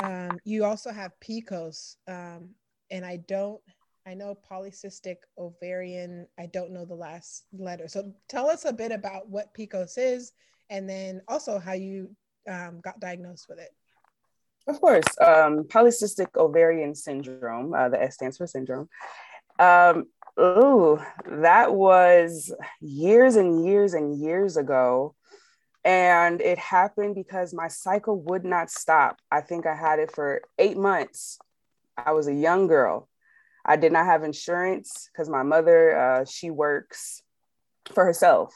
um, 0.03 0.39
you 0.43 0.65
also 0.65 0.91
have 0.91 1.11
PCOS, 1.21 1.97
um, 2.07 2.49
and 2.89 3.05
I 3.05 3.17
don't. 3.27 3.61
I 4.07 4.15
know 4.15 4.35
polycystic 4.49 5.17
ovarian. 5.37 6.25
I 6.39 6.47
don't 6.47 6.71
know 6.71 6.83
the 6.83 6.95
last 6.95 7.45
letter. 7.53 7.87
So 7.87 8.11
tell 8.27 8.49
us 8.49 8.65
a 8.65 8.73
bit 8.73 8.91
about 8.91 9.29
what 9.29 9.53
PCOS 9.53 9.99
is 9.99 10.31
and 10.71 10.89
then 10.89 11.21
also 11.27 11.59
how 11.59 11.73
you 11.73 12.09
um, 12.49 12.79
got 12.81 12.99
diagnosed 12.99 13.45
with 13.47 13.59
it. 13.59 13.69
Of 14.67 14.81
course, 14.81 15.05
um, 15.21 15.65
polycystic 15.65 16.35
ovarian 16.37 16.95
syndrome, 16.95 17.75
uh, 17.75 17.89
the 17.89 18.01
S 18.01 18.15
stands 18.15 18.37
for 18.37 18.47
syndrome. 18.47 18.89
Um, 19.59 20.07
ooh, 20.39 20.99
that 21.27 21.75
was 21.75 22.51
years 22.81 23.35
and 23.35 23.63
years 23.63 23.93
and 23.93 24.19
years 24.19 24.57
ago. 24.57 25.13
And 25.85 26.41
it 26.41 26.57
happened 26.57 27.15
because 27.15 27.53
my 27.53 27.67
cycle 27.67 28.19
would 28.23 28.43
not 28.43 28.69
stop. 28.69 29.17
I 29.31 29.41
think 29.41 29.65
I 29.65 29.75
had 29.75 29.99
it 29.99 30.11
for 30.13 30.41
eight 30.57 30.77
months. 30.77 31.39
I 31.97 32.11
was 32.11 32.27
a 32.27 32.33
young 32.33 32.67
girl. 32.67 33.07
I 33.65 33.75
did 33.75 33.91
not 33.91 34.05
have 34.05 34.23
insurance 34.23 35.09
because 35.11 35.29
my 35.29 35.43
mother, 35.43 35.97
uh, 35.97 36.25
she 36.25 36.49
works 36.49 37.21
for 37.93 38.05
herself. 38.05 38.53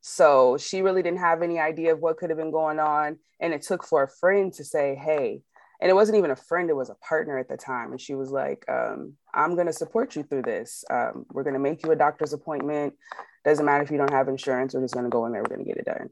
So 0.00 0.56
she 0.58 0.82
really 0.82 1.02
didn't 1.02 1.20
have 1.20 1.42
any 1.42 1.58
idea 1.58 1.92
of 1.92 2.00
what 2.00 2.16
could 2.16 2.30
have 2.30 2.38
been 2.38 2.50
going 2.50 2.78
on. 2.78 3.18
And 3.40 3.52
it 3.52 3.62
took 3.62 3.84
for 3.84 4.02
a 4.02 4.08
friend 4.08 4.52
to 4.54 4.64
say, 4.64 4.94
hey, 4.94 5.42
and 5.80 5.90
it 5.90 5.94
wasn't 5.94 6.18
even 6.18 6.30
a 6.30 6.36
friend, 6.36 6.70
it 6.70 6.76
was 6.76 6.90
a 6.90 6.96
partner 6.96 7.38
at 7.38 7.48
the 7.48 7.56
time. 7.56 7.92
And 7.92 8.00
she 8.00 8.14
was 8.14 8.30
like, 8.30 8.64
um, 8.68 9.14
I'm 9.32 9.54
going 9.54 9.68
to 9.68 9.72
support 9.72 10.16
you 10.16 10.24
through 10.24 10.42
this. 10.42 10.84
Um, 10.90 11.24
we're 11.30 11.44
going 11.44 11.54
to 11.54 11.60
make 11.60 11.84
you 11.84 11.92
a 11.92 11.96
doctor's 11.96 12.32
appointment. 12.32 12.94
Doesn't 13.44 13.64
matter 13.64 13.84
if 13.84 13.90
you 13.90 13.98
don't 13.98 14.12
have 14.12 14.28
insurance, 14.28 14.74
we're 14.74 14.82
just 14.82 14.94
going 14.94 15.04
to 15.04 15.10
go 15.10 15.26
in 15.26 15.32
there, 15.32 15.42
we're 15.42 15.54
going 15.54 15.64
to 15.64 15.72
get 15.72 15.78
it 15.78 15.84
done. 15.84 16.10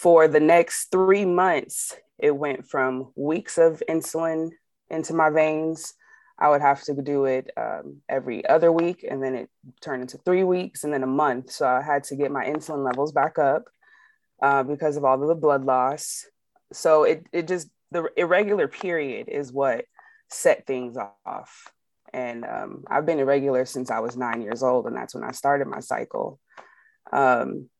For 0.00 0.28
the 0.28 0.40
next 0.40 0.90
three 0.90 1.24
months, 1.24 1.94
it 2.18 2.36
went 2.36 2.68
from 2.68 3.12
weeks 3.16 3.58
of 3.58 3.82
insulin 3.88 4.50
into 4.90 5.14
my 5.14 5.30
veins 5.30 5.94
I 6.38 6.50
would 6.50 6.60
have 6.60 6.82
to 6.82 6.94
do 6.94 7.24
it 7.24 7.50
um, 7.56 8.02
every 8.08 8.46
other 8.46 8.70
week, 8.70 9.06
and 9.08 9.22
then 9.22 9.34
it 9.34 9.50
turned 9.80 10.02
into 10.02 10.18
three 10.18 10.44
weeks, 10.44 10.84
and 10.84 10.92
then 10.92 11.02
a 11.02 11.06
month. 11.06 11.50
So 11.50 11.66
I 11.66 11.82
had 11.82 12.04
to 12.04 12.16
get 12.16 12.30
my 12.30 12.44
insulin 12.44 12.84
levels 12.84 13.12
back 13.12 13.38
up 13.38 13.64
uh, 14.42 14.62
because 14.62 14.96
of 14.96 15.04
all 15.04 15.20
of 15.20 15.28
the 15.28 15.34
blood 15.34 15.64
loss. 15.64 16.26
So 16.72 17.04
it 17.04 17.26
it 17.32 17.48
just 17.48 17.68
the 17.90 18.08
irregular 18.16 18.68
period 18.68 19.28
is 19.28 19.52
what 19.52 19.86
set 20.30 20.66
things 20.66 20.98
off. 21.24 21.72
And 22.12 22.44
um, 22.44 22.84
I've 22.86 23.06
been 23.06 23.18
irregular 23.18 23.64
since 23.64 23.90
I 23.90 24.00
was 24.00 24.16
nine 24.16 24.42
years 24.42 24.62
old, 24.62 24.86
and 24.86 24.96
that's 24.96 25.14
when 25.14 25.24
I 25.24 25.32
started 25.32 25.68
my 25.68 25.80
cycle. 25.80 26.38
Um, 27.12 27.70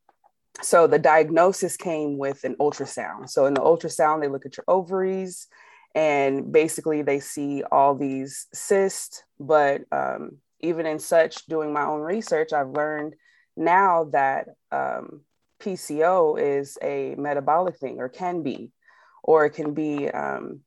so 0.62 0.86
the 0.86 0.98
diagnosis 0.98 1.76
came 1.76 2.18
with 2.18 2.44
an 2.44 2.56
ultrasound. 2.56 3.28
So 3.28 3.46
in 3.46 3.54
the 3.54 3.60
ultrasound, 3.60 4.22
they 4.22 4.28
look 4.28 4.46
at 4.46 4.56
your 4.56 4.64
ovaries 4.68 5.48
and 5.96 6.52
basically 6.52 7.00
they 7.00 7.18
see 7.18 7.64
all 7.72 7.94
these 7.96 8.46
cysts 8.52 9.24
but 9.40 9.82
um, 9.90 10.36
even 10.60 10.86
in 10.86 10.98
such 10.98 11.46
doing 11.46 11.72
my 11.72 11.84
own 11.84 12.00
research 12.00 12.52
i've 12.52 12.70
learned 12.70 13.14
now 13.56 14.04
that 14.12 14.46
um, 14.70 15.22
pco 15.58 16.38
is 16.38 16.78
a 16.82 17.14
metabolic 17.16 17.76
thing 17.78 17.96
or 17.98 18.08
can 18.08 18.42
be 18.42 18.70
or 19.24 19.46
it 19.46 19.50
can 19.50 19.72
be 19.74 20.08
um, 20.10 20.60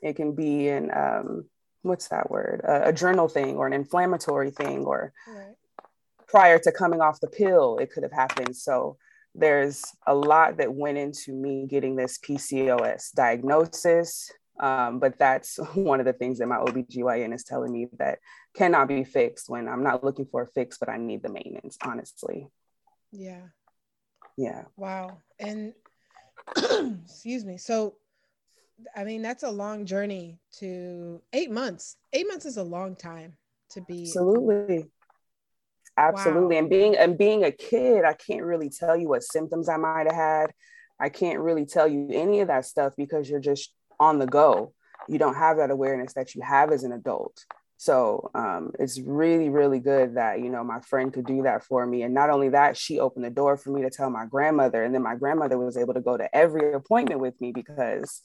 it 0.00 0.14
can 0.14 0.34
be 0.34 0.68
an 0.68 0.90
um, 0.94 1.44
what's 1.82 2.08
that 2.08 2.30
word 2.30 2.62
adrenal 2.64 3.28
thing 3.28 3.56
or 3.56 3.66
an 3.66 3.72
inflammatory 3.72 4.50
thing 4.50 4.84
or 4.84 5.12
right. 5.26 5.56
Prior 6.34 6.58
to 6.58 6.72
coming 6.72 7.00
off 7.00 7.20
the 7.20 7.28
pill 7.28 7.78
it 7.78 7.90
could 7.92 8.02
have 8.02 8.12
happened 8.12 8.54
so 8.56 8.96
there's 9.34 9.82
a 10.06 10.14
lot 10.14 10.56
that 10.58 10.72
went 10.72 10.98
into 10.98 11.32
me 11.32 11.66
getting 11.68 11.94
this 11.96 12.18
pcos 12.18 13.12
diagnosis 13.14 14.30
Um, 14.60 15.00
but 15.00 15.18
that's 15.18 15.58
one 15.74 16.00
of 16.00 16.06
the 16.06 16.12
things 16.12 16.38
that 16.38 16.46
my 16.46 16.56
OBGYN 16.56 17.34
is 17.34 17.44
telling 17.44 17.72
me 17.72 17.88
that 17.98 18.18
cannot 18.54 18.88
be 18.88 19.04
fixed 19.04 19.48
when 19.48 19.68
I'm 19.68 19.82
not 19.82 20.04
looking 20.04 20.26
for 20.26 20.42
a 20.42 20.46
fix, 20.46 20.78
but 20.78 20.88
I 20.88 20.96
need 20.96 21.22
the 21.22 21.28
maintenance, 21.28 21.76
honestly. 21.82 22.48
Yeah. 23.10 23.42
Yeah. 24.36 24.62
Wow. 24.76 25.18
And 25.38 25.74
excuse 27.04 27.44
me. 27.44 27.56
So, 27.58 27.96
I 28.94 29.04
mean, 29.04 29.22
that's 29.22 29.42
a 29.42 29.50
long 29.50 29.86
journey 29.86 30.38
to 30.58 31.20
eight 31.32 31.50
months. 31.50 31.96
Eight 32.12 32.28
months 32.28 32.46
is 32.46 32.56
a 32.56 32.62
long 32.62 32.96
time 32.96 33.36
to 33.70 33.80
be. 33.82 34.02
Absolutely. 34.02 34.90
Absolutely. 35.96 36.56
Wow. 36.56 36.60
And 36.60 36.70
being 36.70 36.96
and 36.96 37.16
being 37.18 37.44
a 37.44 37.52
kid, 37.52 38.04
I 38.04 38.14
can't 38.14 38.42
really 38.42 38.68
tell 38.70 38.96
you 38.96 39.08
what 39.08 39.22
symptoms 39.22 39.68
I 39.68 39.76
might 39.76 40.06
have 40.06 40.14
had. 40.14 40.52
I 40.98 41.08
can't 41.08 41.40
really 41.40 41.66
tell 41.66 41.88
you 41.88 42.08
any 42.12 42.40
of 42.40 42.48
that 42.48 42.64
stuff 42.64 42.94
because 42.96 43.28
you're 43.28 43.40
just 43.40 43.72
on 44.00 44.18
the 44.18 44.26
go. 44.26 44.72
You 45.08 45.18
don't 45.18 45.36
have 45.36 45.58
that 45.58 45.70
awareness 45.70 46.14
that 46.14 46.34
you 46.34 46.42
have 46.42 46.72
as 46.72 46.84
an 46.84 46.92
adult. 46.92 47.44
So 47.76 48.30
um, 48.34 48.72
it's 48.78 49.00
really, 49.00 49.50
really 49.50 49.80
good 49.80 50.14
that, 50.14 50.40
you 50.40 50.48
know, 50.48 50.64
my 50.64 50.80
friend 50.80 51.12
could 51.12 51.26
do 51.26 51.42
that 51.42 51.64
for 51.64 51.84
me. 51.84 52.02
And 52.02 52.14
not 52.14 52.30
only 52.30 52.50
that, 52.50 52.76
she 52.76 52.98
opened 53.00 53.24
the 53.24 53.30
door 53.30 53.56
for 53.56 53.70
me 53.70 53.82
to 53.82 53.90
tell 53.90 54.08
my 54.08 54.26
grandmother. 54.26 54.82
And 54.84 54.94
then 54.94 55.02
my 55.02 55.16
grandmother 55.16 55.58
was 55.58 55.76
able 55.76 55.94
to 55.94 56.00
go 56.00 56.16
to 56.16 56.34
every 56.34 56.72
appointment 56.72 57.20
with 57.20 57.38
me 57.40 57.52
because, 57.52 58.22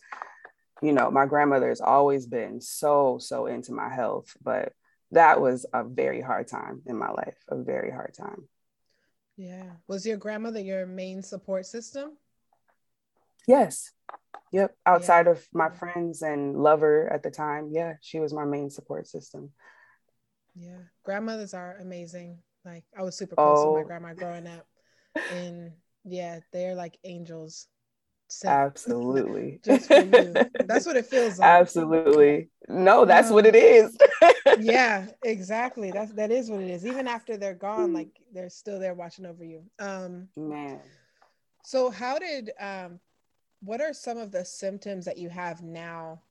you 0.82 0.94
know, 0.94 1.12
my 1.12 1.26
grandmother 1.26 1.70
has 1.70 1.82
always 1.82 2.26
been 2.26 2.62
so, 2.62 3.18
so 3.20 3.48
into 3.48 3.74
my 3.74 3.94
health. 3.94 4.38
But 4.42 4.72
that 5.12 5.42
was 5.42 5.66
a 5.74 5.84
very 5.84 6.22
hard 6.22 6.48
time 6.48 6.82
in 6.86 6.98
my 6.98 7.10
life, 7.12 7.38
a 7.48 7.56
very 7.56 7.92
hard 7.92 8.14
time. 8.14 8.48
Yeah. 9.38 9.72
Was 9.88 10.06
your 10.06 10.18
grandmother 10.18 10.60
your 10.60 10.86
main 10.86 11.24
support 11.24 11.66
system? 11.66 12.18
Yes. 13.48 13.92
Yep. 14.52 14.76
Outside 14.86 15.26
yeah. 15.26 15.32
of 15.32 15.48
my 15.54 15.70
friends 15.70 16.22
and 16.22 16.62
lover 16.62 17.12
at 17.12 17.24
the 17.24 17.32
time, 17.32 17.70
yeah, 17.72 17.94
she 18.02 18.20
was 18.20 18.34
my 18.34 18.46
main 18.46 18.70
support 18.70 19.08
system. 19.08 19.52
Yeah. 20.56 20.80
Grandmothers 21.04 21.54
are 21.54 21.78
amazing. 21.80 22.40
Like 22.66 22.84
I 22.98 23.04
was 23.04 23.18
super 23.18 23.36
close 23.36 23.60
oh. 23.60 23.76
to 23.76 23.82
my 23.82 23.88
grandma 23.88 24.14
growing 24.14 24.48
up. 24.48 24.68
And 25.34 25.72
yeah, 26.04 26.40
they're 26.52 26.76
like 26.76 26.98
angels. 27.04 27.68
Absolutely. 28.46 29.60
Just 29.64 29.88
for 29.88 30.00
you. 30.00 30.34
That's 30.66 30.86
what 30.86 30.96
it 30.96 31.06
feels 31.06 31.40
like. 31.40 31.48
Absolutely. 31.48 32.50
No, 32.68 33.06
that's 33.06 33.30
um, 33.30 33.34
what 33.34 33.46
it 33.46 33.56
is. 33.56 33.98
yeah, 34.60 35.08
exactly. 35.24 35.92
That's 35.92 36.14
that 36.14 36.32
is 36.32 36.50
what 36.50 36.62
it 36.62 36.70
is. 36.70 36.86
Even 36.86 37.08
after 37.08 37.38
they're 37.38 37.56
gone, 37.56 37.94
like 37.94 38.10
they're 38.34 38.50
still 38.50 38.80
there 38.80 38.94
watching 38.94 39.26
over 39.26 39.44
you. 39.44 39.64
Um 39.80 40.28
man. 40.38 40.80
So 41.66 41.90
how 41.90 42.20
did 42.20 42.52
um 42.60 43.00
what 43.62 43.82
are 43.82 43.94
some 43.94 44.18
of 44.18 44.32
the 44.32 44.46
symptoms 44.46 45.06
that 45.06 45.18
you 45.18 45.30
have 45.30 45.64
now 45.64 46.22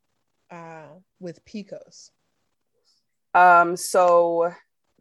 uh 0.50 0.87
with 1.18 1.44
PICOS? 1.44 2.11
Um 3.34 3.76
so 3.76 4.52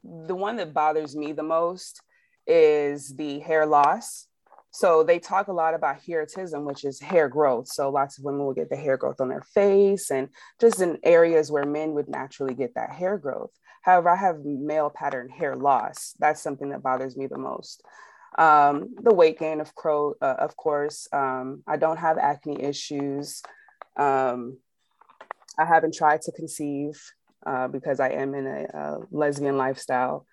the 0.03 0.35
one 0.35 0.55
that 0.55 0.73
bothers 0.73 1.15
me 1.15 1.33
the 1.33 1.43
most 1.43 2.01
is 2.47 3.15
the 3.15 3.39
hair 3.39 3.65
loss 3.65 4.27
so 4.71 5.03
they 5.03 5.19
talk 5.19 5.47
a 5.47 5.53
lot 5.53 5.73
about 5.73 6.01
hirsutism, 6.01 6.65
which 6.65 6.83
is 6.83 6.99
hair 6.99 7.29
growth. 7.29 7.67
So 7.67 7.89
lots 7.89 8.17
of 8.17 8.25
women 8.25 8.45
will 8.45 8.53
get 8.53 8.69
the 8.69 8.75
hair 8.75 8.97
growth 8.97 9.19
on 9.21 9.29
their 9.29 9.41
face 9.41 10.11
and 10.11 10.29
just 10.59 10.81
in 10.81 10.99
areas 11.03 11.51
where 11.51 11.65
men 11.65 11.93
would 11.93 12.09
naturally 12.09 12.53
get 12.53 12.75
that 12.75 12.91
hair 12.91 13.17
growth. 13.17 13.51
However, 13.81 14.09
I 14.09 14.17
have 14.17 14.43
male 14.43 14.89
pattern 14.89 15.29
hair 15.29 15.55
loss. 15.55 16.13
That's 16.19 16.41
something 16.41 16.69
that 16.69 16.83
bothers 16.83 17.15
me 17.15 17.27
the 17.27 17.37
most. 17.37 17.81
Um, 18.37 18.93
the 19.01 19.13
weight 19.13 19.39
gain, 19.39 19.61
of, 19.61 19.73
cro- 19.73 20.15
uh, 20.21 20.35
of 20.39 20.57
course. 20.57 21.07
Um, 21.11 21.63
I 21.65 21.77
don't 21.77 21.97
have 21.97 22.17
acne 22.17 22.61
issues. 22.61 23.41
Um, 23.97 24.57
I 25.57 25.65
haven't 25.65 25.95
tried 25.95 26.21
to 26.23 26.31
conceive 26.33 27.01
uh, 27.45 27.67
because 27.67 27.99
I 27.99 28.09
am 28.09 28.35
in 28.35 28.45
a, 28.45 28.65
a 28.73 28.97
lesbian 29.09 29.57
lifestyle. 29.57 30.27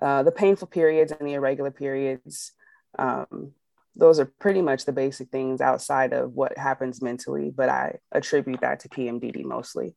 Uh, 0.00 0.22
the 0.22 0.32
painful 0.32 0.68
periods 0.68 1.10
and 1.10 1.26
the 1.26 1.34
irregular 1.34 1.70
periods. 1.70 2.52
Um, 2.98 3.52
those 4.00 4.18
are 4.18 4.32
pretty 4.40 4.62
much 4.62 4.86
the 4.86 4.92
basic 4.92 5.28
things 5.28 5.60
outside 5.60 6.14
of 6.14 6.32
what 6.32 6.56
happens 6.56 7.02
mentally, 7.02 7.52
but 7.54 7.68
I 7.68 7.98
attribute 8.10 8.62
that 8.62 8.80
to 8.80 8.88
PMDD 8.88 9.44
mostly. 9.44 9.94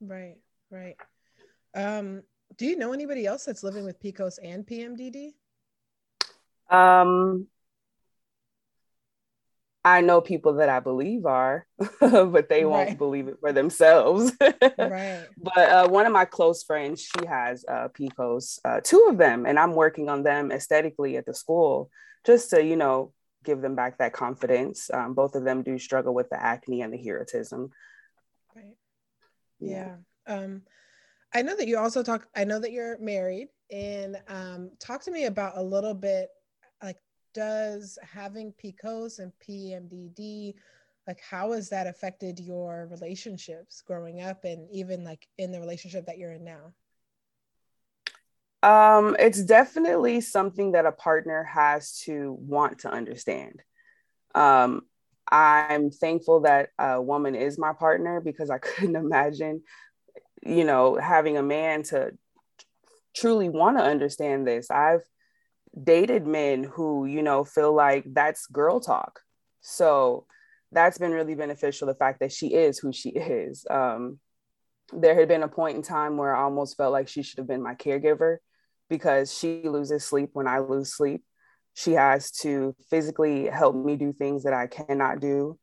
Right, 0.00 0.36
right. 0.70 0.96
Um, 1.74 2.22
do 2.58 2.66
you 2.66 2.76
know 2.76 2.92
anybody 2.92 3.26
else 3.26 3.44
that's 3.44 3.62
living 3.62 3.84
with 3.84 4.02
PCOS 4.02 4.38
and 4.42 4.66
PMDD? 4.66 5.34
Um, 6.68 7.46
I 9.84 10.00
know 10.00 10.20
people 10.20 10.54
that 10.54 10.68
I 10.68 10.80
believe 10.80 11.24
are, 11.24 11.66
but 12.00 12.48
they 12.48 12.64
won't 12.64 12.88
right. 12.88 12.98
believe 12.98 13.28
it 13.28 13.36
for 13.40 13.52
themselves. 13.52 14.32
right. 14.78 15.24
But 15.38 15.70
uh, 15.70 15.88
one 15.88 16.04
of 16.04 16.12
my 16.12 16.24
close 16.24 16.64
friends, 16.64 17.00
she 17.00 17.26
has 17.26 17.64
uh, 17.68 17.88
PCOS, 17.88 18.58
uh, 18.64 18.80
two 18.82 19.06
of 19.08 19.18
them, 19.18 19.46
and 19.46 19.56
I'm 19.56 19.74
working 19.74 20.08
on 20.08 20.24
them 20.24 20.50
aesthetically 20.50 21.16
at 21.16 21.26
the 21.26 21.34
school 21.34 21.90
just 22.26 22.50
to, 22.50 22.62
you 22.62 22.76
know, 22.76 23.12
give 23.44 23.60
them 23.60 23.74
back 23.74 23.98
that 23.98 24.12
confidence. 24.12 24.90
Um, 24.92 25.14
both 25.14 25.34
of 25.34 25.44
them 25.44 25.62
do 25.62 25.78
struggle 25.78 26.14
with 26.14 26.28
the 26.30 26.42
acne 26.42 26.82
and 26.82 26.92
the 26.92 26.98
hirsutism. 26.98 27.70
Right. 28.54 28.76
Yeah. 29.58 29.96
yeah. 30.26 30.34
Um, 30.34 30.62
I 31.32 31.42
know 31.42 31.56
that 31.56 31.68
you 31.68 31.78
also 31.78 32.02
talk, 32.02 32.26
I 32.34 32.44
know 32.44 32.58
that 32.58 32.72
you're 32.72 32.98
married 32.98 33.48
and 33.70 34.16
um, 34.28 34.70
talk 34.80 35.02
to 35.02 35.10
me 35.10 35.26
about 35.26 35.56
a 35.56 35.62
little 35.62 35.94
bit 35.94 36.28
like, 36.82 36.96
does 37.32 37.98
having 38.02 38.52
PCOS 38.62 39.20
and 39.20 39.32
PMDD, 39.48 40.54
like, 41.06 41.20
how 41.20 41.52
has 41.52 41.68
that 41.68 41.86
affected 41.86 42.40
your 42.40 42.88
relationships 42.90 43.80
growing 43.80 44.20
up 44.20 44.44
and 44.44 44.68
even 44.72 45.04
like 45.04 45.26
in 45.38 45.52
the 45.52 45.60
relationship 45.60 46.06
that 46.06 46.18
you're 46.18 46.32
in 46.32 46.44
now? 46.44 46.72
Um, 48.62 49.16
it's 49.18 49.42
definitely 49.42 50.20
something 50.20 50.72
that 50.72 50.86
a 50.86 50.92
partner 50.92 51.44
has 51.44 51.98
to 52.00 52.36
want 52.40 52.80
to 52.80 52.90
understand. 52.90 53.62
Um, 54.34 54.82
I'm 55.30 55.90
thankful 55.90 56.40
that 56.40 56.70
a 56.78 57.00
woman 57.00 57.34
is 57.34 57.58
my 57.58 57.72
partner 57.72 58.20
because 58.20 58.50
I 58.50 58.58
couldn't 58.58 58.96
imagine, 58.96 59.62
you 60.42 60.64
know, 60.64 60.96
having 60.96 61.36
a 61.36 61.42
man 61.42 61.84
to 61.84 62.12
truly 63.14 63.48
want 63.48 63.78
to 63.78 63.84
understand 63.84 64.46
this. 64.46 64.70
I've 64.70 65.02
dated 65.82 66.26
men 66.26 66.64
who, 66.64 67.06
you 67.06 67.22
know, 67.22 67.44
feel 67.44 67.72
like 67.72 68.04
that's 68.12 68.46
girl 68.46 68.80
talk. 68.80 69.20
So 69.60 70.26
that's 70.72 70.98
been 70.98 71.12
really 71.12 71.34
beneficial. 71.34 71.86
The 71.86 71.94
fact 71.94 72.20
that 72.20 72.32
she 72.32 72.48
is 72.48 72.78
who 72.78 72.92
she 72.92 73.08
is. 73.10 73.66
Um, 73.70 74.18
there 74.92 75.14
had 75.14 75.28
been 75.28 75.44
a 75.44 75.48
point 75.48 75.76
in 75.76 75.82
time 75.82 76.16
where 76.16 76.34
I 76.34 76.42
almost 76.42 76.76
felt 76.76 76.92
like 76.92 77.08
she 77.08 77.22
should 77.22 77.38
have 77.38 77.46
been 77.46 77.62
my 77.62 77.74
caregiver 77.74 78.38
because 78.90 79.32
she 79.32 79.62
loses 79.66 80.04
sleep 80.04 80.30
when 80.34 80.46
I 80.46 80.58
lose 80.58 80.92
sleep. 80.92 81.22
She 81.72 81.92
has 81.92 82.30
to 82.42 82.74
physically 82.90 83.46
help 83.46 83.74
me 83.74 83.96
do 83.96 84.12
things 84.12 84.42
that 84.42 84.52
I 84.52 84.66
cannot 84.66 85.20
do. 85.20 85.58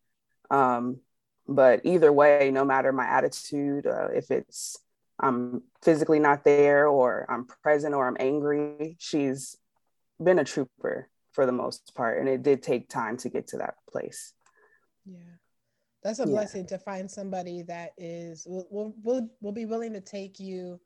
Um, 0.49 1.01
but 1.47 1.81
either 1.83 2.11
way, 2.11 2.49
no 2.51 2.65
matter 2.65 2.91
my 2.91 3.05
attitude, 3.05 3.85
uh, 3.85 4.07
if 4.07 4.31
it's 4.31 4.77
I'm 5.19 5.63
physically 5.83 6.19
not 6.19 6.43
there 6.43 6.87
or 6.87 7.25
I'm 7.29 7.45
present 7.45 7.93
or 7.93 8.07
I'm 8.07 8.17
angry, 8.19 8.95
she's 8.99 9.57
been 10.23 10.39
a 10.39 10.43
trooper 10.43 11.09
for 11.31 11.45
the 11.45 11.51
most 11.51 11.93
part. 11.95 12.19
And 12.19 12.29
it 12.29 12.43
did 12.43 12.63
take 12.63 12.89
time 12.89 13.17
to 13.17 13.29
get 13.29 13.47
to 13.49 13.57
that 13.57 13.75
place. 13.89 14.33
Yeah. 15.05 15.17
That's 16.03 16.19
a 16.19 16.23
yeah. 16.23 16.29
blessing 16.29 16.65
to 16.67 16.77
find 16.77 17.09
somebody 17.09 17.63
that 17.63 17.91
is 17.97 18.45
will, 18.47 18.95
will 19.01 19.29
will 19.41 19.51
be 19.51 19.65
willing 19.65 19.93
to 19.93 20.01
take 20.01 20.39
you 20.39 20.79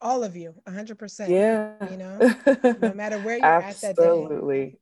all 0.00 0.24
of 0.24 0.36
you 0.36 0.54
100% 0.68 1.28
yeah. 1.28 1.74
you 1.90 1.96
know? 1.96 2.74
No 2.80 2.94
matter 2.94 3.18
where 3.18 3.36
you're 3.36 3.44
at 3.44 3.76
that 3.80 3.96
day. 3.96 4.02
Absolutely. 4.02 4.78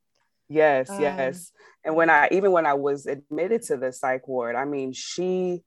Yes 0.49 0.91
um, 0.91 1.01
yes. 1.01 1.53
And 1.85 1.95
when 1.95 2.11
i 2.11 2.29
even 2.33 2.53
when 2.53 2.67
i 2.67 2.75
was 2.75 3.07
admitted 3.07 3.63
to 3.63 3.77
the 3.77 3.93
psych 3.93 4.29
ward 4.29 4.57
i 4.57 4.65
mean 4.65 4.93
she 4.93 5.63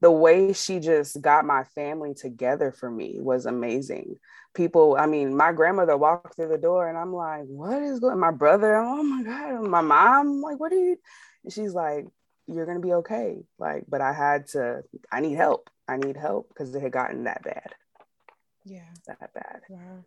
the 0.00 0.10
way 0.10 0.52
she 0.52 0.80
just 0.80 1.20
got 1.22 1.44
my 1.44 1.62
family 1.76 2.12
together 2.12 2.72
for 2.72 2.90
me 2.90 3.18
was 3.20 3.46
amazing. 3.46 4.16
People 4.54 4.96
i 4.98 5.06
mean 5.06 5.36
my 5.36 5.52
grandmother 5.52 5.96
walked 5.96 6.36
through 6.36 6.48
the 6.48 6.58
door 6.58 6.88
and 6.88 6.98
i'm 6.98 7.14
like 7.14 7.44
what 7.44 7.80
is 7.80 8.00
going 8.00 8.18
my 8.18 8.32
brother 8.32 8.76
oh 8.76 9.02
my 9.02 9.22
god. 9.22 9.62
My 9.62 9.80
mom 9.80 10.42
like 10.42 10.58
what 10.58 10.72
are 10.72 10.76
you? 10.76 10.96
And 11.44 11.52
she's 11.52 11.72
like 11.72 12.06
you're 12.48 12.66
gonna 12.66 12.80
be 12.80 12.94
okay. 12.94 13.38
Like 13.58 13.84
but 13.88 14.00
i 14.00 14.12
had 14.12 14.48
to 14.48 14.82
i 15.10 15.20
need 15.20 15.36
help. 15.36 15.70
I 15.88 15.96
need 15.96 16.16
help 16.16 16.48
because 16.48 16.74
it 16.74 16.82
had 16.82 16.92
gotten 16.92 17.24
that 17.24 17.42
bad 17.42 17.74
yeah 18.64 18.88
that 19.06 19.32
bad 19.34 19.60
wow 19.68 20.04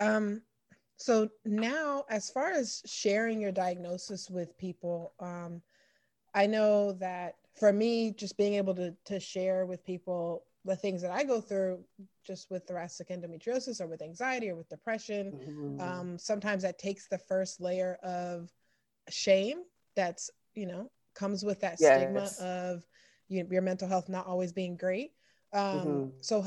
um 0.00 0.42
so 0.96 1.28
now 1.44 2.04
as 2.10 2.30
far 2.30 2.50
as 2.50 2.82
sharing 2.86 3.40
your 3.40 3.52
diagnosis 3.52 4.30
with 4.30 4.56
people 4.58 5.12
um 5.20 5.60
i 6.34 6.46
know 6.46 6.92
that 6.92 7.36
for 7.58 7.72
me 7.72 8.12
just 8.12 8.36
being 8.36 8.54
able 8.54 8.74
to 8.74 8.94
to 9.04 9.18
share 9.18 9.66
with 9.66 9.84
people 9.84 10.44
the 10.64 10.76
things 10.76 11.02
that 11.02 11.10
i 11.10 11.24
go 11.24 11.40
through 11.40 11.82
just 12.24 12.50
with 12.50 12.64
thoracic 12.66 13.08
endometriosis 13.08 13.80
or 13.80 13.86
with 13.86 14.02
anxiety 14.02 14.48
or 14.48 14.56
with 14.56 14.68
depression 14.68 15.32
mm-hmm. 15.32 15.80
um 15.80 16.18
sometimes 16.18 16.62
that 16.62 16.78
takes 16.78 17.08
the 17.08 17.18
first 17.18 17.60
layer 17.60 17.98
of 18.02 18.50
shame 19.08 19.62
that's 19.96 20.30
you 20.54 20.66
know 20.66 20.90
comes 21.14 21.44
with 21.44 21.60
that 21.60 21.76
yes. 21.80 21.96
stigma 21.96 22.46
of 22.48 22.86
you, 23.28 23.46
your 23.50 23.62
mental 23.62 23.88
health 23.88 24.08
not 24.08 24.26
always 24.26 24.52
being 24.52 24.76
great. 24.76 25.12
Um, 25.52 25.62
mm-hmm. 25.62 26.08
So, 26.20 26.46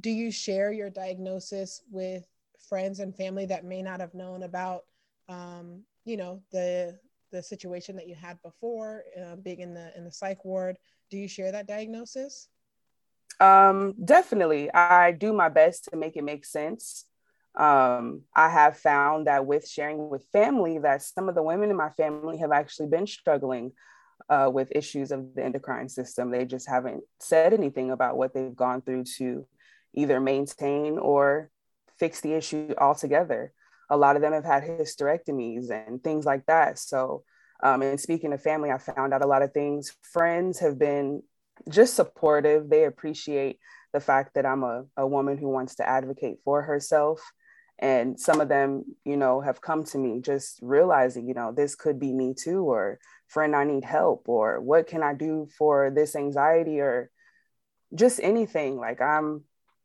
do 0.00 0.10
you 0.10 0.30
share 0.30 0.72
your 0.72 0.90
diagnosis 0.90 1.82
with 1.90 2.26
friends 2.68 3.00
and 3.00 3.14
family 3.14 3.46
that 3.46 3.64
may 3.64 3.82
not 3.82 4.00
have 4.00 4.14
known 4.14 4.42
about, 4.42 4.84
um, 5.28 5.82
you 6.04 6.16
know, 6.16 6.42
the 6.52 6.98
the 7.30 7.42
situation 7.42 7.96
that 7.96 8.06
you 8.06 8.14
had 8.14 8.40
before, 8.42 9.04
uh, 9.18 9.36
being 9.36 9.60
in 9.60 9.74
the 9.74 9.96
in 9.96 10.04
the 10.04 10.12
psych 10.12 10.44
ward? 10.44 10.76
Do 11.10 11.18
you 11.18 11.28
share 11.28 11.52
that 11.52 11.66
diagnosis? 11.66 12.48
Um, 13.40 13.94
definitely. 14.04 14.72
I 14.72 15.12
do 15.12 15.32
my 15.32 15.48
best 15.48 15.88
to 15.90 15.96
make 15.96 16.16
it 16.16 16.24
make 16.24 16.44
sense. 16.44 17.06
Um, 17.54 18.22
I 18.34 18.48
have 18.48 18.78
found 18.78 19.26
that 19.26 19.44
with 19.44 19.68
sharing 19.68 20.08
with 20.08 20.24
family, 20.32 20.78
that 20.78 21.02
some 21.02 21.28
of 21.28 21.34
the 21.34 21.42
women 21.42 21.70
in 21.70 21.76
my 21.76 21.90
family 21.90 22.38
have 22.38 22.52
actually 22.52 22.88
been 22.88 23.06
struggling 23.06 23.72
uh, 24.30 24.50
with 24.52 24.72
issues 24.74 25.12
of 25.12 25.34
the 25.34 25.44
endocrine 25.44 25.88
system. 25.88 26.30
They 26.30 26.46
just 26.46 26.68
haven't 26.68 27.02
said 27.20 27.52
anything 27.52 27.90
about 27.90 28.16
what 28.16 28.32
they've 28.32 28.56
gone 28.56 28.80
through 28.80 29.04
to 29.18 29.46
either 29.94 30.20
maintain 30.20 30.98
or 30.98 31.50
fix 31.98 32.20
the 32.20 32.34
issue 32.34 32.74
altogether. 32.78 33.52
A 33.90 33.96
lot 33.96 34.16
of 34.16 34.22
them 34.22 34.32
have 34.32 34.44
had 34.44 34.62
hysterectomies 34.62 35.70
and 35.70 36.02
things 36.02 36.24
like 36.24 36.46
that. 36.46 36.78
So, 36.78 37.24
um, 37.62 37.82
and 37.82 38.00
speaking 38.00 38.32
of 38.32 38.42
family, 38.42 38.70
I 38.70 38.78
found 38.78 39.12
out 39.12 39.22
a 39.22 39.26
lot 39.26 39.42
of 39.42 39.52
things. 39.52 39.94
Friends 40.02 40.58
have 40.60 40.78
been 40.78 41.22
just 41.68 41.94
supportive. 41.94 42.68
They 42.68 42.84
appreciate 42.84 43.58
the 43.92 44.00
fact 44.00 44.34
that 44.34 44.46
I'm 44.46 44.62
a, 44.62 44.84
a 44.96 45.06
woman 45.06 45.36
who 45.36 45.48
wants 45.48 45.76
to 45.76 45.88
advocate 45.88 46.38
for 46.44 46.62
herself. 46.62 47.20
And 47.78 48.18
some 48.18 48.40
of 48.40 48.48
them, 48.48 48.84
you 49.04 49.16
know, 49.16 49.40
have 49.40 49.60
come 49.60 49.84
to 49.84 49.98
me 49.98 50.20
just 50.20 50.58
realizing, 50.62 51.26
you 51.26 51.34
know, 51.34 51.52
this 51.52 51.74
could 51.74 51.98
be 51.98 52.12
me 52.12 52.32
too, 52.32 52.62
or 52.62 52.98
friend, 53.26 53.56
I 53.56 53.64
need 53.64 53.84
help, 53.84 54.28
or 54.28 54.60
what 54.60 54.86
can 54.86 55.02
I 55.02 55.14
do 55.14 55.48
for 55.58 55.90
this 55.90 56.14
anxiety, 56.14 56.80
or 56.80 57.10
just 57.94 58.20
anything. 58.22 58.76
Like 58.76 59.00
I'm 59.00 59.44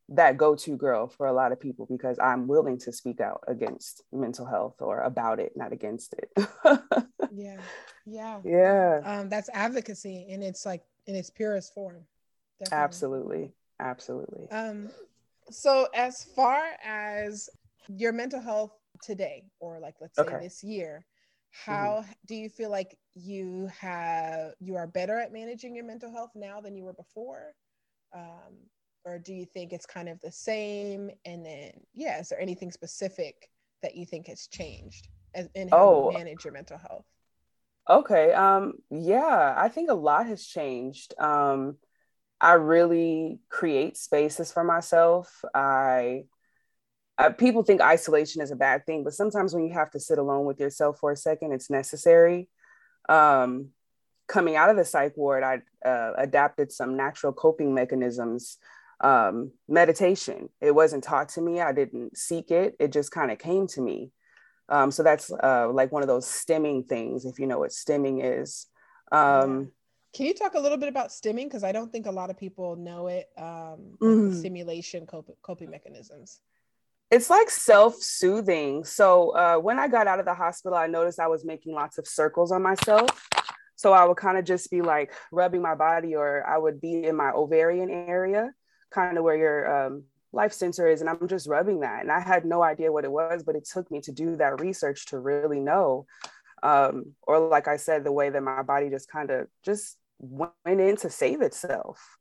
that 0.09 0.37
go-to 0.37 0.77
girl 0.77 1.07
for 1.07 1.27
a 1.27 1.33
lot 1.33 1.51
of 1.51 1.59
people 1.59 1.85
because 1.85 2.17
I'm 2.19 2.47
willing 2.47 2.77
to 2.79 2.93
speak 2.93 3.19
out 3.19 3.43
against 3.47 4.03
mental 4.11 4.45
health 4.45 4.75
or 4.79 5.01
about 5.01 5.39
it, 5.39 5.53
not 5.55 5.73
against 5.73 6.13
it. 6.13 6.31
yeah. 7.33 7.59
Yeah. 8.05 8.39
Yeah. 8.45 9.01
Um, 9.03 9.29
that's 9.29 9.49
advocacy 9.53 10.27
and 10.29 10.43
it's 10.43 10.65
like 10.65 10.83
in 11.07 11.15
its 11.15 11.29
purest 11.29 11.73
form. 11.73 12.05
Definitely. 12.59 12.83
Absolutely. 12.83 13.51
Absolutely. 13.79 14.49
Um, 14.49 14.89
so 15.49 15.87
as 15.93 16.23
far 16.35 16.63
as 16.83 17.49
your 17.87 18.11
mental 18.11 18.41
health 18.41 18.71
today, 19.01 19.43
or 19.59 19.79
like 19.79 19.95
let's 20.01 20.15
say 20.15 20.23
okay. 20.23 20.39
this 20.41 20.63
year, 20.63 21.05
how 21.51 22.01
mm-hmm. 22.01 22.11
do 22.27 22.35
you 22.35 22.49
feel 22.49 22.69
like 22.69 22.97
you 23.15 23.69
have 23.79 24.53
you 24.59 24.75
are 24.75 24.87
better 24.87 25.19
at 25.19 25.31
managing 25.31 25.75
your 25.75 25.85
mental 25.85 26.11
health 26.11 26.31
now 26.35 26.61
than 26.61 26.75
you 26.75 26.83
were 26.83 26.93
before? 26.93 27.53
Um, 28.15 28.55
or 29.07 29.17
do 29.17 29.33
you 29.33 29.45
think 29.45 29.71
it's 29.71 29.85
kind 29.85 30.09
of 30.09 30.19
the 30.19 30.31
same? 30.31 31.09
And 31.25 31.45
then, 31.45 31.71
yeah, 31.93 32.19
is 32.19 32.29
there 32.29 32.39
anything 32.39 32.71
specific 32.71 33.49
that 33.81 33.95
you 33.95 34.05
think 34.05 34.27
has 34.27 34.47
changed 34.47 35.07
as, 35.33 35.47
in 35.55 35.69
how 35.69 35.77
oh. 35.77 36.11
you 36.11 36.17
manage 36.17 36.43
your 36.43 36.53
mental 36.53 36.77
health? 36.77 37.05
Okay. 37.89 38.33
Um, 38.33 38.73
yeah, 38.91 39.53
I 39.57 39.69
think 39.69 39.89
a 39.89 39.93
lot 39.93 40.27
has 40.27 40.45
changed. 40.45 41.13
Um, 41.19 41.77
I 42.41 42.53
really 42.53 43.39
create 43.49 43.95
spaces 43.95 44.51
for 44.51 44.63
myself. 44.63 45.43
I, 45.55 46.25
I, 47.17 47.29
people 47.29 47.63
think 47.63 47.79
isolation 47.79 48.41
is 48.41 48.51
a 48.51 48.57
bad 48.57 48.85
thing, 48.85 49.05
but 49.05 49.13
sometimes 49.13 49.53
when 49.53 49.65
you 49.65 49.73
have 49.73 49.91
to 49.91 50.01
sit 50.01 50.19
alone 50.19 50.45
with 50.45 50.59
yourself 50.59 50.99
for 50.99 51.13
a 51.13 51.17
second, 51.17 51.53
it's 51.53 51.69
necessary. 51.69 52.49
Um, 53.07 53.69
coming 54.27 54.57
out 54.57 54.69
of 54.69 54.75
the 54.75 54.83
psych 54.83 55.15
ward, 55.15 55.43
I 55.43 55.61
uh, 55.87 56.11
adapted 56.17 56.73
some 56.73 56.97
natural 56.97 57.31
coping 57.31 57.73
mechanisms. 57.73 58.57
Um, 58.99 59.51
meditation. 59.67 60.49
It 60.59 60.73
wasn't 60.73 61.03
taught 61.03 61.29
to 61.29 61.41
me. 61.41 61.61
I 61.61 61.71
didn't 61.71 62.17
seek 62.17 62.49
it. 62.49 62.75
It 62.79 62.91
just 62.91 63.11
kind 63.11 63.31
of 63.31 63.37
came 63.37 63.67
to 63.67 63.81
me. 63.81 64.11
Um, 64.69 64.91
so 64.91 65.03
that's 65.03 65.31
uh, 65.31 65.69
like 65.71 65.91
one 65.91 66.01
of 66.01 66.07
those 66.07 66.25
stimming 66.25 66.87
things, 66.87 67.25
if 67.25 67.39
you 67.39 67.47
know 67.47 67.59
what 67.59 67.71
stimming 67.71 68.19
is. 68.23 68.67
Um, 69.11 69.71
Can 70.13 70.25
you 70.25 70.33
talk 70.33 70.55
a 70.55 70.59
little 70.59 70.77
bit 70.77 70.89
about 70.89 71.09
stimming? 71.09 71.45
Because 71.45 71.63
I 71.63 71.71
don't 71.71 71.91
think 71.91 72.05
a 72.05 72.11
lot 72.11 72.29
of 72.29 72.37
people 72.37 72.75
know 72.75 73.07
it, 73.07 73.27
um, 73.37 73.97
mm-hmm. 74.01 74.33
stimulation 74.33 75.05
coping, 75.05 75.35
coping 75.41 75.69
mechanisms. 75.69 76.41
It's 77.09 77.29
like 77.29 77.49
self 77.49 77.95
soothing. 77.95 78.83
So 78.83 79.29
uh, 79.29 79.57
when 79.57 79.79
I 79.79 79.87
got 79.87 80.07
out 80.07 80.19
of 80.19 80.25
the 80.25 80.33
hospital, 80.33 80.77
I 80.77 80.87
noticed 80.87 81.19
I 81.19 81.27
was 81.27 81.45
making 81.45 81.73
lots 81.73 81.97
of 81.97 82.07
circles 82.07 82.51
on 82.51 82.61
myself. 82.61 83.29
So 83.75 83.93
I 83.93 84.03
would 84.05 84.17
kind 84.17 84.37
of 84.37 84.43
just 84.43 84.69
be 84.69 84.81
like 84.81 85.13
rubbing 85.31 85.61
my 85.61 85.75
body, 85.75 86.15
or 86.15 86.45
I 86.45 86.57
would 86.57 86.81
be 86.81 87.05
in 87.05 87.15
my 87.15 87.31
ovarian 87.31 87.89
area, 87.89 88.51
kind 88.91 89.17
of 89.17 89.23
where 89.23 89.37
your 89.37 89.85
um, 89.85 90.03
life 90.33 90.53
center 90.53 90.87
is 90.87 91.01
and 91.01 91.09
i'm 91.09 91.27
just 91.27 91.47
rubbing 91.47 91.79
that 91.79 92.01
and 92.01 92.11
i 92.11 92.19
had 92.19 92.45
no 92.45 92.61
idea 92.61 92.91
what 92.91 93.05
it 93.05 93.11
was 93.11 93.43
but 93.43 93.55
it 93.55 93.65
took 93.65 93.89
me 93.89 94.01
to 94.01 94.11
do 94.11 94.35
that 94.35 94.59
research 94.59 95.05
to 95.05 95.19
really 95.19 95.59
know 95.59 96.05
um, 96.63 97.13
or 97.23 97.39
like 97.39 97.67
i 97.67 97.77
said 97.77 98.03
the 98.03 98.11
way 98.11 98.29
that 98.29 98.43
my 98.43 98.61
body 98.61 98.89
just 98.89 99.09
kind 99.09 99.29
of 99.29 99.47
just 99.63 99.97
went 100.19 100.53
in 100.65 100.95
to 100.97 101.09
save 101.09 101.41
itself. 101.41 102.17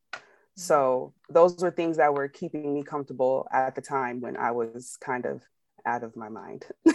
So 0.59 1.13
those 1.29 1.59
were 1.59 1.71
things 1.71 1.99
that 1.99 2.15
were 2.15 2.29
keeping 2.29 2.73
me 2.73 2.83
comfortable 2.83 3.47
at 3.53 3.75
the 3.75 3.83
time 3.83 4.21
when 4.21 4.37
i 4.39 4.51
was 4.51 4.97
kind 5.01 5.27
of 5.27 5.43
out 5.85 6.03
of 6.03 6.17
my 6.17 6.29
mind. 6.29 6.65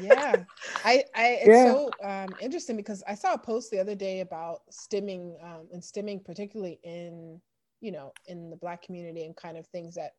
Yeah. 0.00 0.44
I 0.84 1.02
i 1.16 1.26
it's 1.40 1.48
yeah. 1.48 1.72
so 1.72 1.90
um, 2.04 2.28
interesting 2.40 2.76
because 2.76 3.02
i 3.08 3.14
saw 3.16 3.32
a 3.32 3.38
post 3.38 3.72
the 3.72 3.80
other 3.80 3.96
day 3.96 4.20
about 4.20 4.60
stimming 4.70 5.42
um, 5.42 5.66
and 5.72 5.82
stimming 5.82 6.24
particularly 6.24 6.78
in 6.84 7.40
you 7.80 7.92
know 7.92 8.12
in 8.26 8.50
the 8.50 8.56
black 8.56 8.82
community 8.82 9.24
and 9.24 9.36
kind 9.36 9.56
of 9.56 9.66
things 9.66 9.94
that 9.94 10.12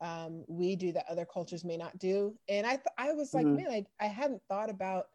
um, 0.00 0.44
we 0.46 0.76
do 0.76 0.92
that 0.92 1.06
other 1.08 1.24
cultures 1.24 1.64
may 1.64 1.76
not 1.76 1.98
do. 1.98 2.34
And 2.48 2.66
I, 2.66 2.76
th- 2.76 2.86
I 2.96 3.12
was 3.12 3.34
like, 3.34 3.46
mm-hmm. 3.46 3.56
man, 3.56 3.84
I, 4.00 4.04
I 4.04 4.08
hadn't 4.08 4.42
thought 4.48 4.70
about 4.70 5.06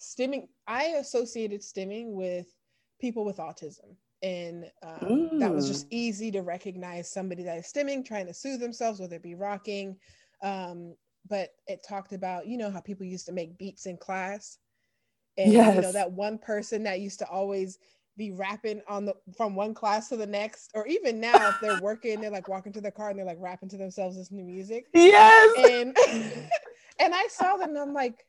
stimming. 0.00 0.48
I 0.66 0.84
associated 1.00 1.60
stimming 1.60 2.12
with 2.12 2.46
people 3.00 3.24
with 3.24 3.38
autism. 3.38 3.96
And 4.22 4.70
um, 4.84 5.40
that 5.40 5.52
was 5.52 5.66
just 5.66 5.86
mm. 5.86 5.88
easy 5.90 6.30
to 6.30 6.42
recognize 6.42 7.10
somebody 7.10 7.42
that 7.42 7.58
is 7.58 7.66
stimming, 7.66 8.04
trying 8.04 8.26
to 8.26 8.34
soothe 8.34 8.60
themselves, 8.60 9.00
whether 9.00 9.16
it 9.16 9.22
be 9.22 9.34
rocking. 9.34 9.96
Um, 10.44 10.94
but 11.28 11.50
it 11.66 11.84
talked 11.86 12.12
about, 12.12 12.46
you 12.46 12.56
know, 12.56 12.70
how 12.70 12.80
people 12.80 13.04
used 13.04 13.26
to 13.26 13.32
make 13.32 13.58
beats 13.58 13.86
in 13.86 13.96
class. 13.96 14.58
And, 15.36 15.52
yes. 15.52 15.74
you 15.74 15.82
know, 15.82 15.92
that 15.92 16.12
one 16.12 16.38
person 16.38 16.84
that 16.84 17.00
used 17.00 17.18
to 17.18 17.26
always 17.26 17.78
be 18.16 18.30
rapping 18.30 18.82
on 18.88 19.04
the 19.04 19.14
from 19.36 19.54
one 19.54 19.74
class 19.74 20.08
to 20.08 20.16
the 20.16 20.26
next, 20.26 20.70
or 20.74 20.86
even 20.86 21.20
now 21.20 21.48
if 21.48 21.60
they're 21.60 21.80
working, 21.80 22.20
they're 22.20 22.30
like 22.30 22.48
walking 22.48 22.72
to 22.72 22.80
their 22.80 22.90
car 22.90 23.10
and 23.10 23.18
they're 23.18 23.26
like 23.26 23.40
rapping 23.40 23.68
to 23.70 23.76
themselves 23.76 24.16
this 24.16 24.30
new 24.30 24.44
music. 24.44 24.86
Yes. 24.92 25.70
And 25.70 25.96
and 27.00 27.14
I 27.14 27.26
saw 27.30 27.56
them 27.56 27.70
and 27.70 27.78
I'm 27.78 27.94
like, 27.94 28.26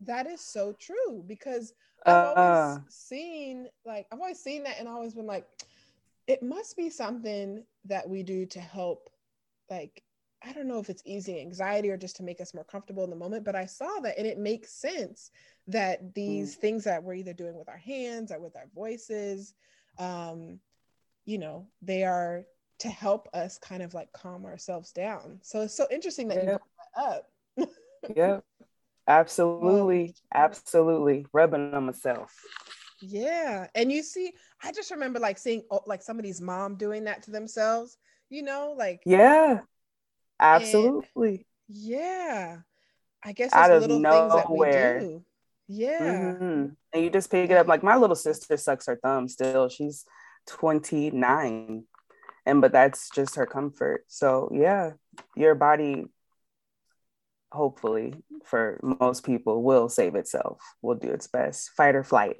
that 0.00 0.26
is 0.26 0.40
so 0.40 0.74
true 0.78 1.24
because 1.26 1.74
I've 2.04 2.14
always 2.14 2.38
uh. 2.38 2.78
seen 2.88 3.68
like 3.84 4.06
I've 4.12 4.20
always 4.20 4.40
seen 4.40 4.64
that 4.64 4.78
and 4.78 4.88
always 4.88 5.14
been 5.14 5.26
like, 5.26 5.46
it 6.26 6.42
must 6.42 6.76
be 6.76 6.90
something 6.90 7.64
that 7.84 8.08
we 8.08 8.22
do 8.22 8.46
to 8.46 8.60
help 8.60 9.10
like 9.70 10.02
I 10.46 10.52
don't 10.52 10.68
know 10.68 10.78
if 10.78 10.90
it's 10.90 11.02
easy 11.04 11.40
anxiety 11.40 11.90
or 11.90 11.96
just 11.96 12.16
to 12.16 12.22
make 12.22 12.40
us 12.40 12.54
more 12.54 12.64
comfortable 12.64 13.04
in 13.04 13.10
the 13.10 13.16
moment, 13.16 13.44
but 13.44 13.56
I 13.56 13.66
saw 13.66 14.00
that 14.02 14.16
and 14.16 14.26
it 14.26 14.38
makes 14.38 14.72
sense 14.72 15.30
that 15.66 16.14
these 16.14 16.56
mm. 16.56 16.60
things 16.60 16.84
that 16.84 17.02
we're 17.02 17.14
either 17.14 17.32
doing 17.32 17.56
with 17.56 17.68
our 17.68 17.76
hands 17.76 18.30
or 18.30 18.38
with 18.38 18.56
our 18.56 18.68
voices, 18.74 19.54
um, 19.98 20.60
you 21.24 21.38
know, 21.38 21.66
they 21.82 22.04
are 22.04 22.44
to 22.78 22.88
help 22.88 23.28
us 23.34 23.58
kind 23.58 23.82
of 23.82 23.94
like 23.94 24.12
calm 24.12 24.44
ourselves 24.44 24.92
down. 24.92 25.38
So 25.42 25.62
it's 25.62 25.76
so 25.76 25.86
interesting 25.90 26.28
that 26.28 26.44
you 26.44 26.44
brought 26.44 26.60
that 26.96 27.02
up. 27.02 27.70
yeah, 28.16 28.40
absolutely. 29.08 30.14
Absolutely. 30.34 31.26
Rubbing 31.32 31.74
on 31.74 31.86
myself. 31.86 32.32
Yeah. 33.00 33.66
And 33.74 33.90
you 33.90 34.02
see, 34.02 34.32
I 34.62 34.72
just 34.72 34.90
remember 34.90 35.18
like 35.18 35.38
seeing 35.38 35.62
oh, 35.70 35.80
like 35.86 36.02
somebody's 36.02 36.40
mom 36.40 36.76
doing 36.76 37.04
that 37.04 37.22
to 37.24 37.30
themselves, 37.30 37.96
you 38.28 38.42
know, 38.42 38.74
like, 38.76 39.02
yeah, 39.06 39.60
absolutely. 40.40 41.46
yeah. 41.68 42.58
I 43.24 43.32
guess 43.32 43.52
out 43.52 43.72
of 43.72 43.82
little 43.82 43.98
nowhere. 43.98 44.30
things 44.30 44.42
that 44.42 44.50
we 44.50 45.14
do. 45.14 45.24
Yeah. 45.68 46.00
Mm-hmm. 46.00 46.66
And 46.92 47.04
you 47.04 47.10
just 47.10 47.30
pick 47.30 47.50
it 47.50 47.56
up. 47.56 47.66
Like 47.66 47.82
my 47.82 47.96
little 47.96 48.16
sister 48.16 48.56
sucks 48.56 48.86
her 48.86 48.96
thumb 48.96 49.28
still. 49.28 49.68
She's 49.68 50.04
29. 50.46 51.84
And 52.46 52.60
but 52.60 52.70
that's 52.70 53.10
just 53.10 53.34
her 53.34 53.46
comfort. 53.46 54.04
So 54.06 54.50
yeah, 54.54 54.92
your 55.34 55.56
body 55.56 56.06
hopefully 57.50 58.14
for 58.44 58.78
most 58.82 59.24
people 59.24 59.62
will 59.62 59.88
save 59.88 60.14
itself, 60.14 60.60
will 60.82 60.94
do 60.94 61.08
its 61.08 61.26
best. 61.26 61.70
Fight 61.70 61.96
or 61.96 62.04
flight. 62.04 62.36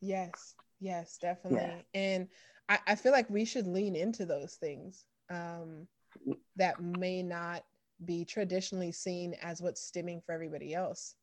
Yes, 0.00 0.54
yes, 0.80 1.16
definitely. 1.18 1.60
Yeah. 1.60 2.00
And 2.00 2.28
I, 2.68 2.78
I 2.88 2.94
feel 2.96 3.12
like 3.12 3.30
we 3.30 3.44
should 3.44 3.66
lean 3.66 3.96
into 3.96 4.26
those 4.26 4.54
things 4.54 5.04
um, 5.30 5.86
that 6.56 6.80
may 6.80 7.22
not 7.22 7.64
be 8.04 8.24
traditionally 8.24 8.92
seen 8.92 9.34
as 9.42 9.60
what's 9.60 9.90
stimming 9.90 10.22
for 10.24 10.32
everybody 10.32 10.74
else 10.74 11.14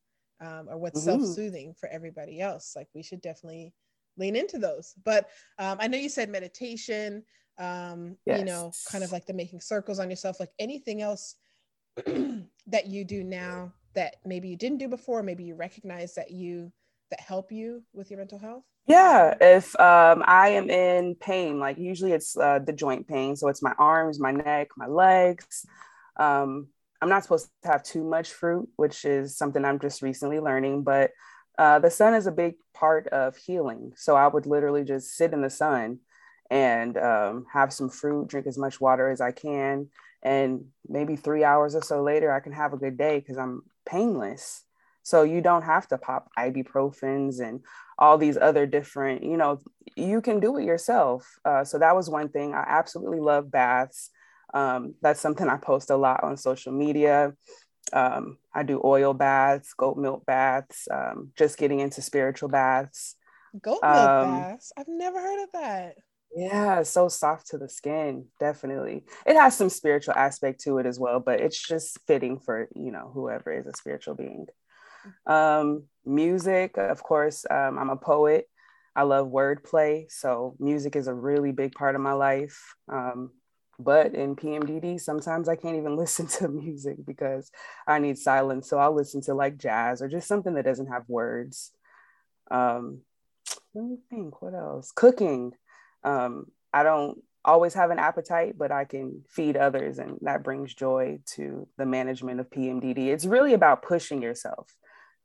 um, 0.42 0.68
or 0.70 0.78
what's 0.78 1.02
mm-hmm. 1.02 1.22
self-soothing 1.22 1.74
for 1.78 1.90
everybody 1.90 2.40
else 2.40 2.74
like 2.76 2.88
we 2.94 3.04
should 3.04 3.22
definitely 3.22 3.74
lean 4.18 4.36
into 4.36 4.60
those. 4.60 4.94
But 5.04 5.30
um, 5.58 5.78
I 5.80 5.88
know 5.88 5.98
you 5.98 6.10
said 6.10 6.30
meditation, 6.30 7.24
um, 7.58 8.18
yes. 8.26 8.40
you 8.40 8.46
know, 8.46 8.72
kind 8.92 9.04
of 9.04 9.12
like 9.12 9.26
the 9.26 9.34
making 9.34 9.62
circles 9.62 10.00
on 10.00 10.10
yourself, 10.10 10.40
like 10.40 10.52
anything 10.60 11.02
else 11.02 11.36
that 12.06 12.88
you 12.88 13.04
do 13.04 13.24
now 13.24 13.74
that 13.96 14.18
maybe 14.26 14.48
you 14.48 14.56
didn't 14.56 14.78
do 14.78 14.88
before, 14.88 15.24
maybe 15.24 15.44
you 15.44 15.56
recognize 15.56 16.14
that 16.16 16.32
you 16.32 16.72
that 17.10 17.20
help 17.20 17.52
you 17.52 17.82
with 17.94 18.12
your 18.12 18.20
mental 18.20 18.38
health? 18.38 18.64
Yeah, 18.90 19.36
if 19.40 19.80
um, 19.80 20.24
I 20.26 20.50
am 20.50 20.70
in 20.70 21.16
pain, 21.16 21.60
like 21.60 21.78
usually 21.78 22.12
it's 22.12 22.36
uh, 22.36 22.60
the 22.60 22.74
joint 22.74 23.08
pain, 23.08 23.36
so 23.36 23.48
it's 23.48 23.62
my 23.62 23.74
arms, 23.78 24.20
my 24.20 24.32
neck, 24.32 24.70
my 24.78 24.88
legs. 24.88 25.66
Um, 26.18 26.70
I'm 27.02 27.10
not 27.10 27.24
supposed 27.24 27.50
to 27.64 27.70
have 27.70 27.84
too 27.84 28.04
much 28.04 28.32
fruit, 28.34 28.68
which 28.78 29.06
is 29.06 29.38
something 29.38 29.64
I'm 29.64 29.80
just 29.80 30.02
recently 30.02 30.40
learning, 30.40 30.84
but 30.84 31.12
uh, 31.60 31.80
the 31.80 31.92
sun 31.92 32.16
is 32.16 32.28
a 32.28 32.32
big 32.32 32.56
part 32.74 33.08
of 33.10 33.38
healing. 33.38 33.94
So 33.96 34.16
I 34.16 34.28
would 34.28 34.48
literally 34.48 34.84
just 34.84 35.16
sit 35.16 35.34
in 35.34 35.42
the 35.42 35.50
sun 35.52 36.00
and 36.50 36.98
um, 36.98 37.46
have 37.54 37.72
some 37.74 37.90
fruit, 37.90 38.28
drink 38.28 38.48
as 38.48 38.58
much 38.58 38.82
water 38.82 39.10
as 39.12 39.22
I 39.22 39.32
can. 39.32 39.90
And 40.24 40.66
maybe 40.88 41.16
three 41.16 41.44
hours 41.44 41.76
or 41.76 41.84
so 41.84 42.02
later, 42.04 42.32
I 42.32 42.40
can 42.42 42.54
have 42.54 42.74
a 42.74 42.78
good 42.78 42.98
day 42.98 43.20
because 43.20 43.38
I'm 43.38 43.64
painless. 43.86 44.64
So 45.04 45.24
you 45.24 45.42
don't 45.42 45.64
have 45.64 45.88
to 45.90 45.98
pop 45.98 46.30
ibuprofens 46.38 47.40
and 47.40 47.62
all 47.98 48.18
these 48.18 48.38
other 48.38 48.66
different, 48.66 49.24
you 49.24 49.38
know, 49.38 49.60
you 49.96 50.22
can 50.22 50.40
do 50.40 50.58
it 50.58 50.66
yourself. 50.66 51.40
Uh, 51.44 51.64
so 51.64 51.80
that 51.80 51.96
was 51.96 52.10
one 52.10 52.30
thing. 52.30 52.54
I 52.54 52.64
absolutely 52.68 53.20
love 53.20 53.52
baths. 53.52 54.12
Um, 54.54 54.96
that's 55.02 55.20
something 55.20 55.48
I 55.48 55.58
post 55.58 55.90
a 55.90 55.98
lot 55.98 56.24
on 56.24 56.38
social 56.38 56.72
media. 56.72 57.34
Um, 57.92 58.38
I 58.54 58.64
do 58.64 58.82
oil 58.84 59.14
baths, 59.14 59.74
goat 59.74 59.98
milk 59.98 60.26
baths, 60.26 60.88
um, 60.92 61.32
just 61.38 61.58
getting 61.58 61.80
into 61.80 62.02
spiritual 62.02 62.50
baths. 62.50 63.16
Goat 63.62 63.82
milk 63.82 63.94
um, 63.94 64.32
baths? 64.32 64.72
I've 64.78 64.88
never 64.88 65.20
heard 65.20 65.44
of 65.44 65.50
that. 65.54 65.96
Yeah, 66.36 66.84
so 66.84 67.10
soft 67.10 67.48
to 67.48 67.58
the 67.58 67.68
skin, 67.68 68.26
definitely. 68.40 69.04
It 69.26 69.36
has 69.36 69.58
some 69.58 69.70
spiritual 69.70 70.14
aspect 70.14 70.62
to 70.62 70.78
it 70.78 70.86
as 70.86 71.00
well, 71.00 71.20
but 71.20 71.42
it's 71.42 71.60
just 71.60 71.98
fitting 72.06 72.40
for, 72.40 72.70
you 72.76 72.92
know, 72.92 73.10
whoever 73.14 73.52
is 73.52 73.66
a 73.66 73.76
spiritual 73.76 74.14
being. 74.14 74.46
Um, 75.26 75.84
music, 76.06 76.78
of 76.78 77.02
course, 77.04 77.46
um, 77.50 77.78
I'm 77.78 77.90
a 77.90 77.96
poet. 77.96 78.48
I 78.96 79.04
love 79.04 79.28
wordplay, 79.28 80.12
so 80.12 80.56
music 80.60 80.96
is 80.96 81.08
a 81.08 81.14
really 81.14 81.52
big 81.52 81.74
part 81.74 81.96
of 81.96 82.02
my 82.02 82.14
life. 82.14 82.76
Um, 82.92 83.32
but 83.80 84.14
in 84.14 84.36
PMDD, 84.36 85.00
sometimes 85.00 85.48
I 85.48 85.56
can't 85.56 85.78
even 85.78 85.96
listen 85.98 86.28
to 86.28 86.48
music 86.50 86.98
because 87.06 87.50
I 87.88 88.00
need 88.00 88.18
silence. 88.18 88.70
So 88.70 88.78
I'll 88.78 88.96
listen 88.96 89.22
to 89.22 89.34
like 89.34 89.58
jazz 89.58 90.02
or 90.02 90.10
just 90.10 90.28
something 90.28 90.54
that 90.56 90.66
doesn't 90.66 90.88
have 90.88 91.04
words. 91.08 91.72
Um, 92.52 93.02
let 93.74 93.86
me 93.86 93.98
think, 94.10 94.42
what 94.42 94.54
else? 94.54 94.92
Cooking. 94.92 95.54
Um, 96.04 96.48
I 96.74 96.84
don't 96.84 97.22
always 97.46 97.74
have 97.76 97.92
an 97.92 98.00
appetite, 98.00 98.58
but 98.58 98.72
I 98.72 98.86
can 98.86 99.24
feed 99.30 99.56
others, 99.56 100.00
and 100.00 100.18
that 100.22 100.44
brings 100.44 100.74
joy 100.74 101.20
to 101.36 101.68
the 101.78 101.86
management 101.86 102.40
of 102.40 102.50
PMDD. 102.50 103.08
It's 103.08 103.26
really 103.26 103.54
about 103.54 103.82
pushing 103.82 104.22
yourself 104.22 104.76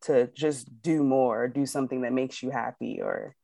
to 0.04 0.28
just 0.34 0.82
do 0.82 1.02
more, 1.02 1.44
or 1.44 1.48
do 1.48 1.66
something 1.66 2.02
that 2.02 2.12
makes 2.12 2.42
you 2.42 2.50
happy, 2.50 3.00
or 3.02 3.34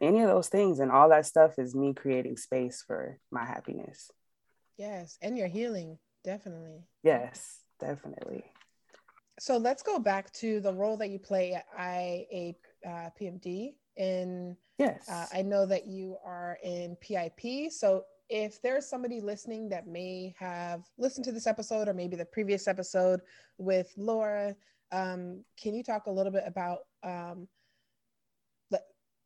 any 0.00 0.20
of 0.20 0.28
those 0.28 0.48
things. 0.48 0.80
And 0.80 0.90
all 0.90 1.08
that 1.10 1.26
stuff 1.26 1.58
is 1.58 1.74
me 1.74 1.94
creating 1.94 2.36
space 2.36 2.82
for 2.86 3.18
my 3.30 3.44
happiness. 3.44 4.10
Yes, 4.76 5.18
and 5.20 5.36
your 5.36 5.48
healing, 5.48 5.98
definitely. 6.24 6.84
Yes, 7.02 7.60
definitely. 7.78 8.44
So 9.38 9.56
let's 9.56 9.82
go 9.82 9.98
back 9.98 10.32
to 10.34 10.60
the 10.60 10.72
role 10.72 10.96
that 10.98 11.10
you 11.10 11.18
play 11.18 11.54
at 11.54 11.64
IAPMD. 11.78 13.68
Uh, 13.68 13.72
in 13.96 14.56
yes, 14.78 15.08
uh, 15.10 15.26
I 15.32 15.42
know 15.42 15.66
that 15.66 15.86
you 15.86 16.16
are 16.24 16.58
in 16.62 16.96
PIP. 16.96 17.70
So 17.70 18.04
if 18.28 18.62
there's 18.62 18.86
somebody 18.86 19.20
listening 19.20 19.68
that 19.70 19.86
may 19.86 20.34
have 20.38 20.84
listened 20.98 21.24
to 21.24 21.32
this 21.32 21.46
episode 21.46 21.88
or 21.88 21.94
maybe 21.94 22.16
the 22.16 22.24
previous 22.24 22.68
episode 22.68 23.20
with 23.58 23.92
Laura, 23.96 24.54
um, 24.92 25.44
can 25.60 25.74
you 25.74 25.82
talk 25.82 26.06
a 26.06 26.10
little 26.10 26.32
bit 26.32 26.44
about 26.46 26.80
um, 27.02 27.48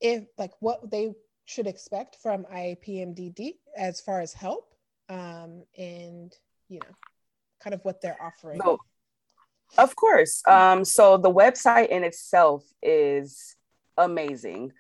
if 0.05 0.24
like 0.38 0.53
what 0.61 0.90
they 0.90 1.14
should 1.46 1.66
expect 1.66 2.16
from 2.22 2.44
IAPMD 2.53 3.55
as 3.77 4.00
far 4.00 4.20
as 4.20 4.33
help 4.33 4.74
um, 5.09 5.62
and 5.77 6.33
you 6.68 6.79
know 6.81 6.94
kind 7.61 7.74
of 7.74 7.81
what 7.85 8.00
they're 8.00 8.22
offering? 8.22 8.61
So, 8.62 8.79
of 9.79 9.96
course. 9.96 10.42
Um, 10.46 10.85
so 10.85 11.16
the 11.16 11.33
website 11.33 11.88
in 11.88 12.05
itself 12.05 12.64
is 12.83 13.57
amazing. 13.96 14.72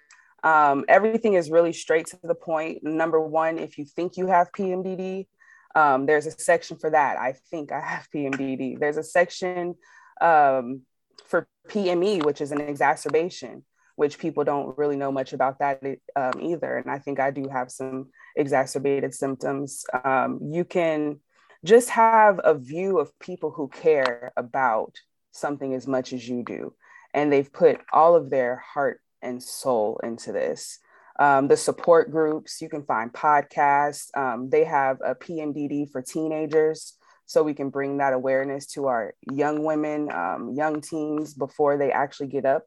Um, 0.42 0.84
everything 0.88 1.34
is 1.34 1.50
really 1.50 1.72
straight 1.72 2.06
to 2.08 2.18
the 2.22 2.34
point. 2.34 2.84
Number 2.84 3.18
one, 3.18 3.58
if 3.58 3.78
you 3.78 3.86
think 3.86 4.18
you 4.18 4.26
have 4.26 4.52
PMDD, 4.52 5.26
um, 5.74 6.04
there's 6.04 6.26
a 6.26 6.30
section 6.30 6.76
for 6.76 6.90
that. 6.90 7.16
I 7.16 7.32
think 7.50 7.72
I 7.72 7.80
have 7.80 8.08
PMDD. 8.14 8.78
There's 8.78 8.98
a 8.98 9.02
section 9.02 9.74
um, 10.20 10.82
for 11.26 11.48
PME, 11.68 12.24
which 12.24 12.40
is 12.40 12.52
an 12.52 12.60
exacerbation, 12.60 13.64
which 13.96 14.18
people 14.18 14.44
don't 14.44 14.76
really 14.76 14.96
know 14.96 15.12
much 15.12 15.32
about 15.32 15.58
that 15.60 15.82
um, 16.16 16.32
either. 16.40 16.76
And 16.76 16.90
I 16.90 16.98
think 16.98 17.20
I 17.20 17.30
do 17.30 17.48
have 17.48 17.70
some 17.70 18.10
exacerbated 18.36 19.14
symptoms. 19.14 19.84
Um, 20.04 20.40
you 20.42 20.64
can 20.64 21.20
just 21.64 21.90
have 21.90 22.40
a 22.44 22.54
view 22.54 22.98
of 22.98 23.18
people 23.18 23.50
who 23.50 23.68
care 23.68 24.32
about 24.36 24.94
something 25.32 25.74
as 25.74 25.86
much 25.86 26.12
as 26.12 26.28
you 26.28 26.42
do. 26.44 26.74
And 27.12 27.32
they've 27.32 27.52
put 27.52 27.80
all 27.92 28.16
of 28.16 28.30
their 28.30 28.56
heart 28.56 29.00
and 29.22 29.42
soul 29.42 30.00
into 30.02 30.32
this. 30.32 30.78
Um, 31.18 31.46
the 31.48 31.56
support 31.56 32.10
groups, 32.10 32.60
you 32.60 32.68
can 32.68 32.82
find 32.84 33.12
podcasts. 33.12 34.16
Um, 34.16 34.50
they 34.50 34.64
have 34.64 34.98
a 35.04 35.14
PMDD 35.14 35.90
for 35.90 36.02
teenagers, 36.02 36.94
so 37.26 37.42
we 37.42 37.54
can 37.54 37.70
bring 37.70 37.98
that 37.98 38.12
awareness 38.12 38.66
to 38.66 38.86
our 38.86 39.14
young 39.32 39.64
women, 39.64 40.10
um, 40.12 40.52
young 40.54 40.80
teens 40.80 41.34
before 41.34 41.76
they 41.76 41.90
actually 41.90 42.28
get 42.28 42.44
up 42.44 42.64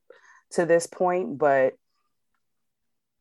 to 0.52 0.66
this 0.66 0.88
point. 0.88 1.38
But 1.38 1.74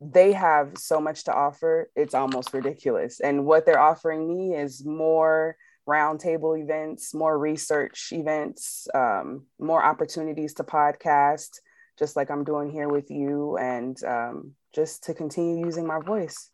they 0.00 0.32
have 0.32 0.72
so 0.76 1.00
much 1.00 1.24
to 1.24 1.34
offer, 1.34 1.90
it's 1.96 2.14
almost 2.14 2.52
ridiculous. 2.52 3.20
And 3.20 3.46
what 3.46 3.64
they're 3.64 3.80
offering 3.80 4.28
me 4.28 4.54
is 4.54 4.84
more 4.84 5.56
roundtable 5.88 6.60
events, 6.60 7.14
more 7.14 7.38
research 7.38 8.08
events, 8.12 8.88
um, 8.94 9.46
more 9.58 9.82
opportunities 9.82 10.54
to 10.54 10.64
podcast 10.64 11.60
just 11.98 12.16
like 12.16 12.30
I'm 12.30 12.44
doing 12.44 12.70
here 12.70 12.88
with 12.88 13.10
you, 13.10 13.56
and 13.56 13.96
um, 14.04 14.52
just 14.74 15.04
to 15.04 15.14
continue 15.14 15.64
using 15.64 15.86
my 15.86 16.00
voice. 16.00 16.50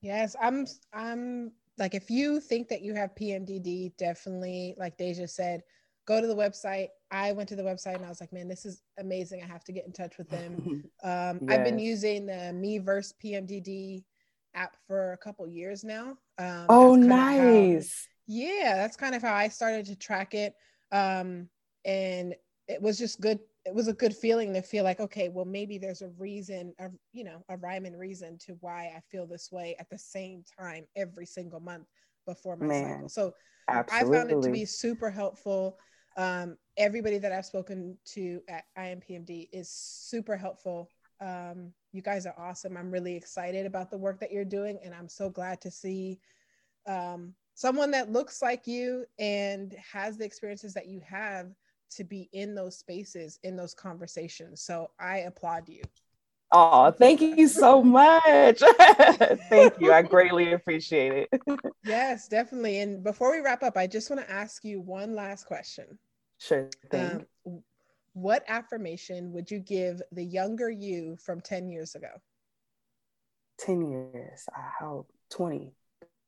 Yes, 0.00 0.36
I'm. 0.40 0.66
I'm 0.92 1.52
like, 1.78 1.94
if 1.94 2.10
you 2.10 2.40
think 2.40 2.68
that 2.68 2.82
you 2.82 2.94
have 2.94 3.14
PMDD, 3.14 3.96
definitely, 3.96 4.74
like 4.78 4.96
Deja 4.96 5.26
said, 5.26 5.62
go 6.06 6.20
to 6.20 6.26
the 6.26 6.36
website. 6.36 6.88
I 7.10 7.32
went 7.32 7.48
to 7.50 7.56
the 7.56 7.62
website 7.62 7.96
and 7.96 8.04
I 8.04 8.08
was 8.08 8.20
like, 8.20 8.32
man, 8.32 8.48
this 8.48 8.64
is 8.64 8.82
amazing. 8.98 9.42
I 9.42 9.46
have 9.46 9.64
to 9.64 9.72
get 9.72 9.86
in 9.86 9.92
touch 9.92 10.18
with 10.18 10.28
them. 10.28 10.84
Um, 11.02 11.40
yes. 11.42 11.50
I've 11.50 11.64
been 11.64 11.78
using 11.78 12.24
the 12.24 12.50
Meverse 12.54 13.12
PMDD 13.22 14.04
app 14.54 14.74
for 14.86 15.12
a 15.12 15.18
couple 15.18 15.46
years 15.46 15.84
now. 15.84 16.16
Um, 16.38 16.64
oh, 16.70 16.94
nice. 16.94 18.06
How, 18.06 18.32
yeah, 18.34 18.76
that's 18.76 18.96
kind 18.96 19.14
of 19.14 19.20
how 19.20 19.34
I 19.34 19.48
started 19.48 19.84
to 19.86 19.96
track 19.96 20.32
it. 20.32 20.54
Um, 20.92 21.50
and 21.84 22.34
it 22.68 22.80
was 22.80 22.96
just 22.96 23.20
good 23.20 23.38
it 23.64 23.74
was 23.74 23.88
a 23.88 23.92
good 23.92 24.14
feeling 24.14 24.52
to 24.52 24.62
feel 24.62 24.84
like 24.84 25.00
okay 25.00 25.28
well 25.28 25.44
maybe 25.44 25.78
there's 25.78 26.02
a 26.02 26.08
reason 26.18 26.74
a, 26.78 26.88
you 27.12 27.24
know 27.24 27.44
a 27.48 27.56
rhyme 27.56 27.84
and 27.84 27.98
reason 27.98 28.38
to 28.38 28.56
why 28.60 28.92
i 28.96 29.00
feel 29.10 29.26
this 29.26 29.50
way 29.50 29.74
at 29.78 29.88
the 29.90 29.98
same 29.98 30.44
time 30.58 30.84
every 30.96 31.26
single 31.26 31.60
month 31.60 31.86
before 32.26 32.56
my 32.56 32.66
Man, 32.66 32.94
cycle 32.94 33.08
so 33.08 33.34
absolutely. 33.68 34.16
i 34.16 34.18
found 34.18 34.30
it 34.30 34.42
to 34.42 34.50
be 34.50 34.64
super 34.64 35.10
helpful. 35.10 35.78
Um, 36.16 36.56
everybody 36.76 37.18
that 37.18 37.32
i've 37.32 37.44
spoken 37.44 37.98
to 38.12 38.40
at 38.48 38.64
IAPMD 38.78 39.48
is 39.52 39.68
super 39.68 40.36
helpful. 40.36 40.90
Um, 41.20 41.72
you 41.92 42.02
guys 42.02 42.24
are 42.24 42.34
awesome. 42.38 42.76
I'm 42.76 42.90
really 42.90 43.16
excited 43.16 43.66
about 43.66 43.90
the 43.90 43.98
work 43.98 44.20
that 44.20 44.30
you're 44.30 44.44
doing 44.44 44.78
and 44.84 44.94
i'm 44.94 45.08
so 45.08 45.28
glad 45.28 45.60
to 45.62 45.72
see 45.72 46.20
um, 46.86 47.34
someone 47.54 47.90
that 47.92 48.12
looks 48.12 48.42
like 48.42 48.66
you 48.66 49.06
and 49.18 49.74
has 49.92 50.16
the 50.16 50.24
experiences 50.24 50.74
that 50.74 50.86
you 50.86 51.00
have 51.08 51.50
to 51.96 52.04
be 52.04 52.28
in 52.32 52.54
those 52.54 52.78
spaces, 52.78 53.38
in 53.42 53.56
those 53.56 53.74
conversations. 53.74 54.60
So 54.60 54.90
I 54.98 55.18
applaud 55.18 55.68
you. 55.68 55.82
Oh, 56.52 56.92
thank 56.92 57.20
you 57.20 57.48
so 57.48 57.82
much. 57.82 58.60
thank 59.48 59.74
you. 59.80 59.92
I 59.92 60.02
greatly 60.02 60.52
appreciate 60.52 61.28
it. 61.32 61.42
yes, 61.84 62.28
definitely. 62.28 62.78
And 62.80 63.02
before 63.02 63.32
we 63.32 63.40
wrap 63.40 63.62
up, 63.62 63.76
I 63.76 63.88
just 63.88 64.08
want 64.08 64.22
to 64.22 64.30
ask 64.30 64.64
you 64.64 64.80
one 64.80 65.14
last 65.14 65.46
question. 65.46 65.98
Sure 66.38 66.68
thing. 66.90 67.26
Um, 67.46 67.62
what 68.12 68.44
affirmation 68.46 69.32
would 69.32 69.50
you 69.50 69.58
give 69.58 70.00
the 70.12 70.24
younger 70.24 70.70
you 70.70 71.16
from 71.16 71.40
10 71.40 71.68
years 71.68 71.96
ago? 71.96 72.20
10 73.58 73.90
years. 73.90 74.46
I 74.54 74.84
hope 74.84 75.10
20. 75.30 75.74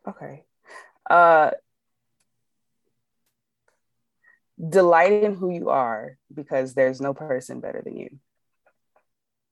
Okay. 0.08 0.44
Uh 1.08 1.52
delight 4.68 5.12
in 5.22 5.34
who 5.34 5.50
you 5.50 5.68
are 5.68 6.18
because 6.32 6.74
there's 6.74 7.00
no 7.00 7.14
person 7.14 7.60
better 7.60 7.82
than 7.84 7.96
you. 7.96 8.08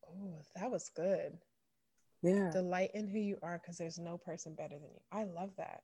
Oh, 0.08 0.40
that 0.56 0.70
was 0.70 0.90
good. 0.94 1.36
Yeah. 2.22 2.50
Delight 2.50 2.90
in 2.94 3.08
who 3.08 3.18
you 3.18 3.38
are 3.42 3.58
because 3.58 3.76
there's 3.76 3.98
no 3.98 4.16
person 4.16 4.54
better 4.54 4.74
than 4.78 4.88
you. 4.90 5.00
I 5.12 5.24
love 5.24 5.50
that. 5.58 5.82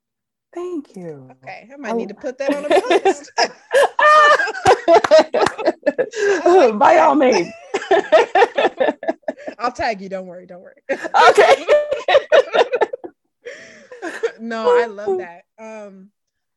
Thank 0.55 0.97
you. 0.97 1.31
Okay, 1.43 1.69
I 1.73 1.77
might 1.77 1.95
need 1.97 2.09
to 2.09 2.15
put 2.15 2.39
that 2.39 2.55
on 2.55 2.65
a 2.65 2.69
post. 2.81 3.31
like 6.43 6.79
By 6.79 6.99
all 6.99 7.15
means. 7.15 7.53
I'll 9.59 9.71
tag 9.71 10.01
you. 10.01 10.09
Don't 10.09 10.27
worry. 10.27 10.47
Don't 10.47 10.63
worry. 10.63 10.83
Okay. 10.91 11.67
no, 14.41 14.77
I 14.81 14.87
love 14.87 15.19
that. 15.19 15.43
Um, 15.59 16.11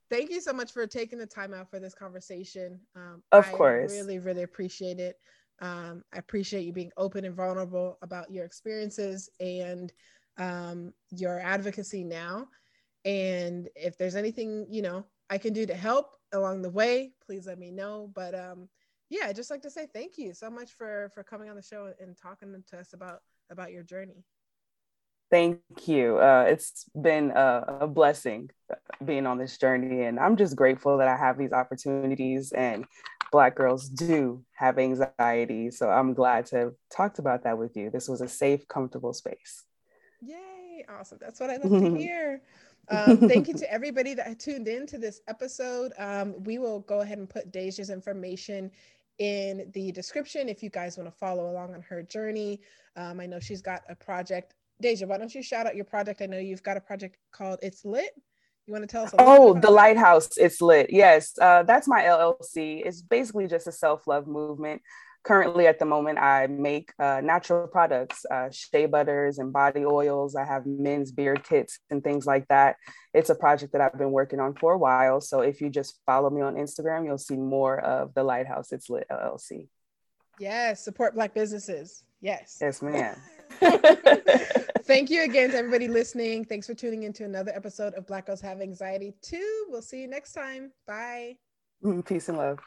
thank 0.09 0.29
you 0.29 0.41
so 0.41 0.53
much 0.53 0.71
for 0.71 0.85
taking 0.87 1.19
the 1.19 1.25
time 1.25 1.53
out 1.53 1.69
for 1.69 1.79
this 1.79 1.93
conversation. 1.93 2.79
Um, 2.95 3.23
of 3.31 3.45
I 3.45 3.51
course. 3.51 3.91
really, 3.91 4.19
really 4.19 4.43
appreciate 4.43 4.99
it. 4.99 5.17
Um, 5.61 6.03
I 6.13 6.17
appreciate 6.17 6.65
you 6.65 6.73
being 6.73 6.91
open 6.97 7.25
and 7.25 7.35
vulnerable 7.35 7.97
about 8.01 8.31
your 8.31 8.45
experiences 8.45 9.29
and 9.39 9.93
um, 10.37 10.93
your 11.11 11.39
advocacy 11.39 12.03
now. 12.03 12.47
And 13.05 13.69
if 13.75 13.97
there's 13.97 14.15
anything, 14.15 14.65
you 14.69 14.81
know, 14.81 15.05
I 15.29 15.37
can 15.37 15.53
do 15.53 15.65
to 15.65 15.75
help 15.75 16.11
along 16.33 16.61
the 16.61 16.69
way, 16.69 17.13
please 17.25 17.47
let 17.47 17.59
me 17.59 17.71
know. 17.71 18.11
But 18.13 18.33
um, 18.33 18.69
yeah, 19.09 19.27
I'd 19.27 19.35
just 19.35 19.51
like 19.51 19.61
to 19.63 19.69
say 19.69 19.87
thank 19.93 20.17
you 20.17 20.33
so 20.33 20.49
much 20.49 20.71
for 20.71 21.09
for 21.13 21.23
coming 21.23 21.49
on 21.49 21.55
the 21.55 21.61
show 21.61 21.93
and 21.99 22.17
talking 22.17 22.63
to 22.71 22.79
us 22.79 22.93
about 22.93 23.19
about 23.49 23.71
your 23.71 23.83
journey. 23.83 24.25
Thank 25.33 25.61
you. 25.87 26.19
Uh, 26.19 26.45
it's 26.47 26.85
been 26.93 27.31
a, 27.31 27.77
a, 27.81 27.87
blessing 27.87 28.51
being 29.03 29.25
on 29.25 29.39
this 29.39 29.57
journey, 29.57 30.03
and 30.03 30.19
I'm 30.19 30.37
just 30.37 30.55
grateful 30.55 30.99
that 30.99 31.07
I 31.07 31.17
have 31.17 31.39
these 31.39 31.51
opportunities. 31.51 32.51
And 32.51 32.85
Black 33.31 33.55
girls 33.55 33.89
do 33.89 34.43
have 34.51 34.77
anxiety, 34.77 35.71
so 35.71 35.89
I'm 35.89 36.13
glad 36.13 36.45
to 36.47 36.57
have 36.57 36.73
talked 36.95 37.17
about 37.17 37.45
that 37.45 37.57
with 37.57 37.75
you. 37.75 37.89
This 37.89 38.07
was 38.07 38.21
a 38.21 38.27
safe, 38.27 38.67
comfortable 38.67 39.11
space. 39.11 39.63
Yay! 40.21 40.85
Awesome. 40.87 41.17
That's 41.19 41.39
what 41.39 41.49
I 41.49 41.57
love 41.57 41.81
to 41.81 41.95
hear. 41.97 42.43
Um, 42.89 43.17
thank 43.27 43.47
you 43.47 43.55
to 43.55 43.73
everybody 43.73 44.13
that 44.13 44.37
tuned 44.37 44.67
in 44.67 44.85
to 44.85 44.99
this 44.99 45.21
episode. 45.27 45.93
Um, 45.97 46.43
we 46.43 46.59
will 46.59 46.81
go 46.81 47.01
ahead 47.01 47.17
and 47.17 47.27
put 47.27 47.51
Deja's 47.51 47.89
information 47.89 48.69
in 49.17 49.71
the 49.73 49.91
description 49.93 50.47
if 50.47 50.61
you 50.61 50.69
guys 50.69 50.95
want 50.95 51.09
to 51.09 51.17
follow 51.17 51.49
along 51.49 51.73
on 51.73 51.81
her 51.81 52.03
journey. 52.03 52.61
Um, 52.95 53.19
I 53.19 53.25
know 53.25 53.39
she's 53.39 53.63
got 53.63 53.81
a 53.89 53.95
project. 53.95 54.53
Deja, 54.83 55.07
why 55.07 55.17
don't 55.17 55.33
you 55.33 55.41
shout 55.41 55.65
out 55.65 55.77
your 55.77 55.85
project? 55.85 56.21
I 56.21 56.25
know 56.25 56.37
you've 56.37 56.61
got 56.61 56.75
a 56.75 56.81
project 56.81 57.17
called 57.31 57.59
It's 57.61 57.85
Lit. 57.85 58.11
You 58.67 58.73
want 58.73 58.83
to 58.83 58.87
tell 58.87 59.05
us? 59.05 59.15
oh, 59.17 59.57
the 59.57 59.71
Lighthouse. 59.71 60.37
It's 60.37 60.61
lit. 60.61 60.87
Yes, 60.89 61.33
uh, 61.41 61.63
that's 61.63 61.87
my 61.87 62.01
LLC. 62.03 62.85
It's 62.85 63.01
basically 63.01 63.47
just 63.47 63.65
a 63.67 63.71
self 63.71 64.07
love 64.07 64.27
movement 64.27 64.81
currently 65.23 65.67
at 65.67 65.79
the 65.79 65.85
moment 65.85 66.19
i 66.19 66.47
make 66.47 66.91
uh, 66.99 67.21
natural 67.23 67.65
products 67.65 68.25
uh, 68.29 68.49
shea 68.51 68.85
butters 68.85 69.39
and 69.39 69.53
body 69.53 69.85
oils 69.85 70.35
i 70.35 70.43
have 70.43 70.65
men's 70.65 71.13
beard 71.13 71.43
kits 71.43 71.79
and 71.89 72.03
things 72.03 72.25
like 72.25 72.45
that 72.49 72.75
it's 73.13 73.29
a 73.29 73.35
project 73.35 73.71
that 73.71 73.79
i've 73.79 73.97
been 73.97 74.11
working 74.11 74.41
on 74.41 74.53
for 74.53 74.73
a 74.73 74.77
while 74.77 75.21
so 75.21 75.39
if 75.39 75.61
you 75.61 75.69
just 75.69 76.01
follow 76.05 76.29
me 76.29 76.41
on 76.41 76.55
instagram 76.55 77.05
you'll 77.05 77.17
see 77.17 77.37
more 77.37 77.79
of 77.79 78.13
the 78.15 78.23
lighthouse 78.23 78.73
it's 78.73 78.89
lit 78.89 79.07
llc 79.09 79.67
yes 80.39 80.83
support 80.83 81.13
black 81.13 81.33
businesses. 81.33 82.03
Yes. 82.21 82.57
Yes 82.61 82.81
ma'am. 82.81 83.15
Thank 84.83 85.09
you 85.09 85.23
again 85.23 85.51
to 85.51 85.57
everybody 85.57 85.87
listening. 85.87 86.45
Thanks 86.45 86.67
for 86.67 86.73
tuning 86.73 87.03
in 87.03 87.13
to 87.13 87.25
another 87.25 87.51
episode 87.55 87.93
of 87.93 88.07
black 88.07 88.25
girls 88.25 88.41
have 88.41 88.61
anxiety 88.61 89.13
too. 89.21 89.65
We'll 89.69 89.81
see 89.81 90.01
you 90.01 90.07
next 90.07 90.33
time. 90.33 90.71
Bye. 90.87 91.37
Peace 92.05 92.29
and 92.29 92.37
love 92.37 92.59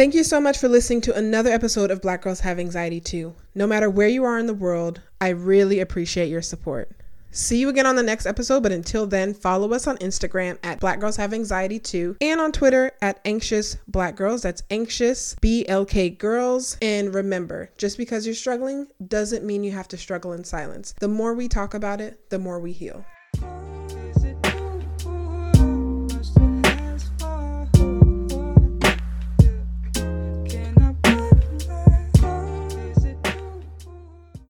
Thank 0.00 0.14
you 0.14 0.24
so 0.24 0.40
much 0.40 0.56
for 0.56 0.66
listening 0.66 1.02
to 1.02 1.14
another 1.14 1.50
episode 1.50 1.90
of 1.90 2.00
Black 2.00 2.22
Girls 2.22 2.40
Have 2.40 2.58
Anxiety 2.58 3.00
Too. 3.00 3.34
No 3.54 3.66
matter 3.66 3.90
where 3.90 4.08
you 4.08 4.24
are 4.24 4.38
in 4.38 4.46
the 4.46 4.54
world, 4.54 5.02
I 5.20 5.28
really 5.28 5.78
appreciate 5.78 6.30
your 6.30 6.40
support. 6.40 6.90
See 7.32 7.58
you 7.58 7.68
again 7.68 7.84
on 7.84 7.96
the 7.96 8.02
next 8.02 8.24
episode, 8.24 8.62
but 8.62 8.72
until 8.72 9.06
then, 9.06 9.34
follow 9.34 9.74
us 9.74 9.86
on 9.86 9.98
Instagram 9.98 10.56
at 10.62 10.80
Black 10.80 11.00
Girls 11.00 11.16
Have 11.16 11.34
Anxiety 11.34 11.78
Too 11.78 12.16
and 12.22 12.40
on 12.40 12.50
Twitter 12.50 12.92
at 13.02 13.20
Anxious 13.26 13.76
Black 13.88 14.16
Girls. 14.16 14.40
That's 14.40 14.62
Anxious 14.70 15.36
BLK 15.42 16.16
Girls. 16.16 16.78
And 16.80 17.14
remember, 17.14 17.68
just 17.76 17.98
because 17.98 18.24
you're 18.24 18.34
struggling 18.34 18.86
doesn't 19.06 19.44
mean 19.44 19.64
you 19.64 19.72
have 19.72 19.88
to 19.88 19.98
struggle 19.98 20.32
in 20.32 20.44
silence. 20.44 20.94
The 20.98 21.08
more 21.08 21.34
we 21.34 21.46
talk 21.46 21.74
about 21.74 22.00
it, 22.00 22.30
the 22.30 22.38
more 22.38 22.58
we 22.58 22.72
heal. 22.72 23.04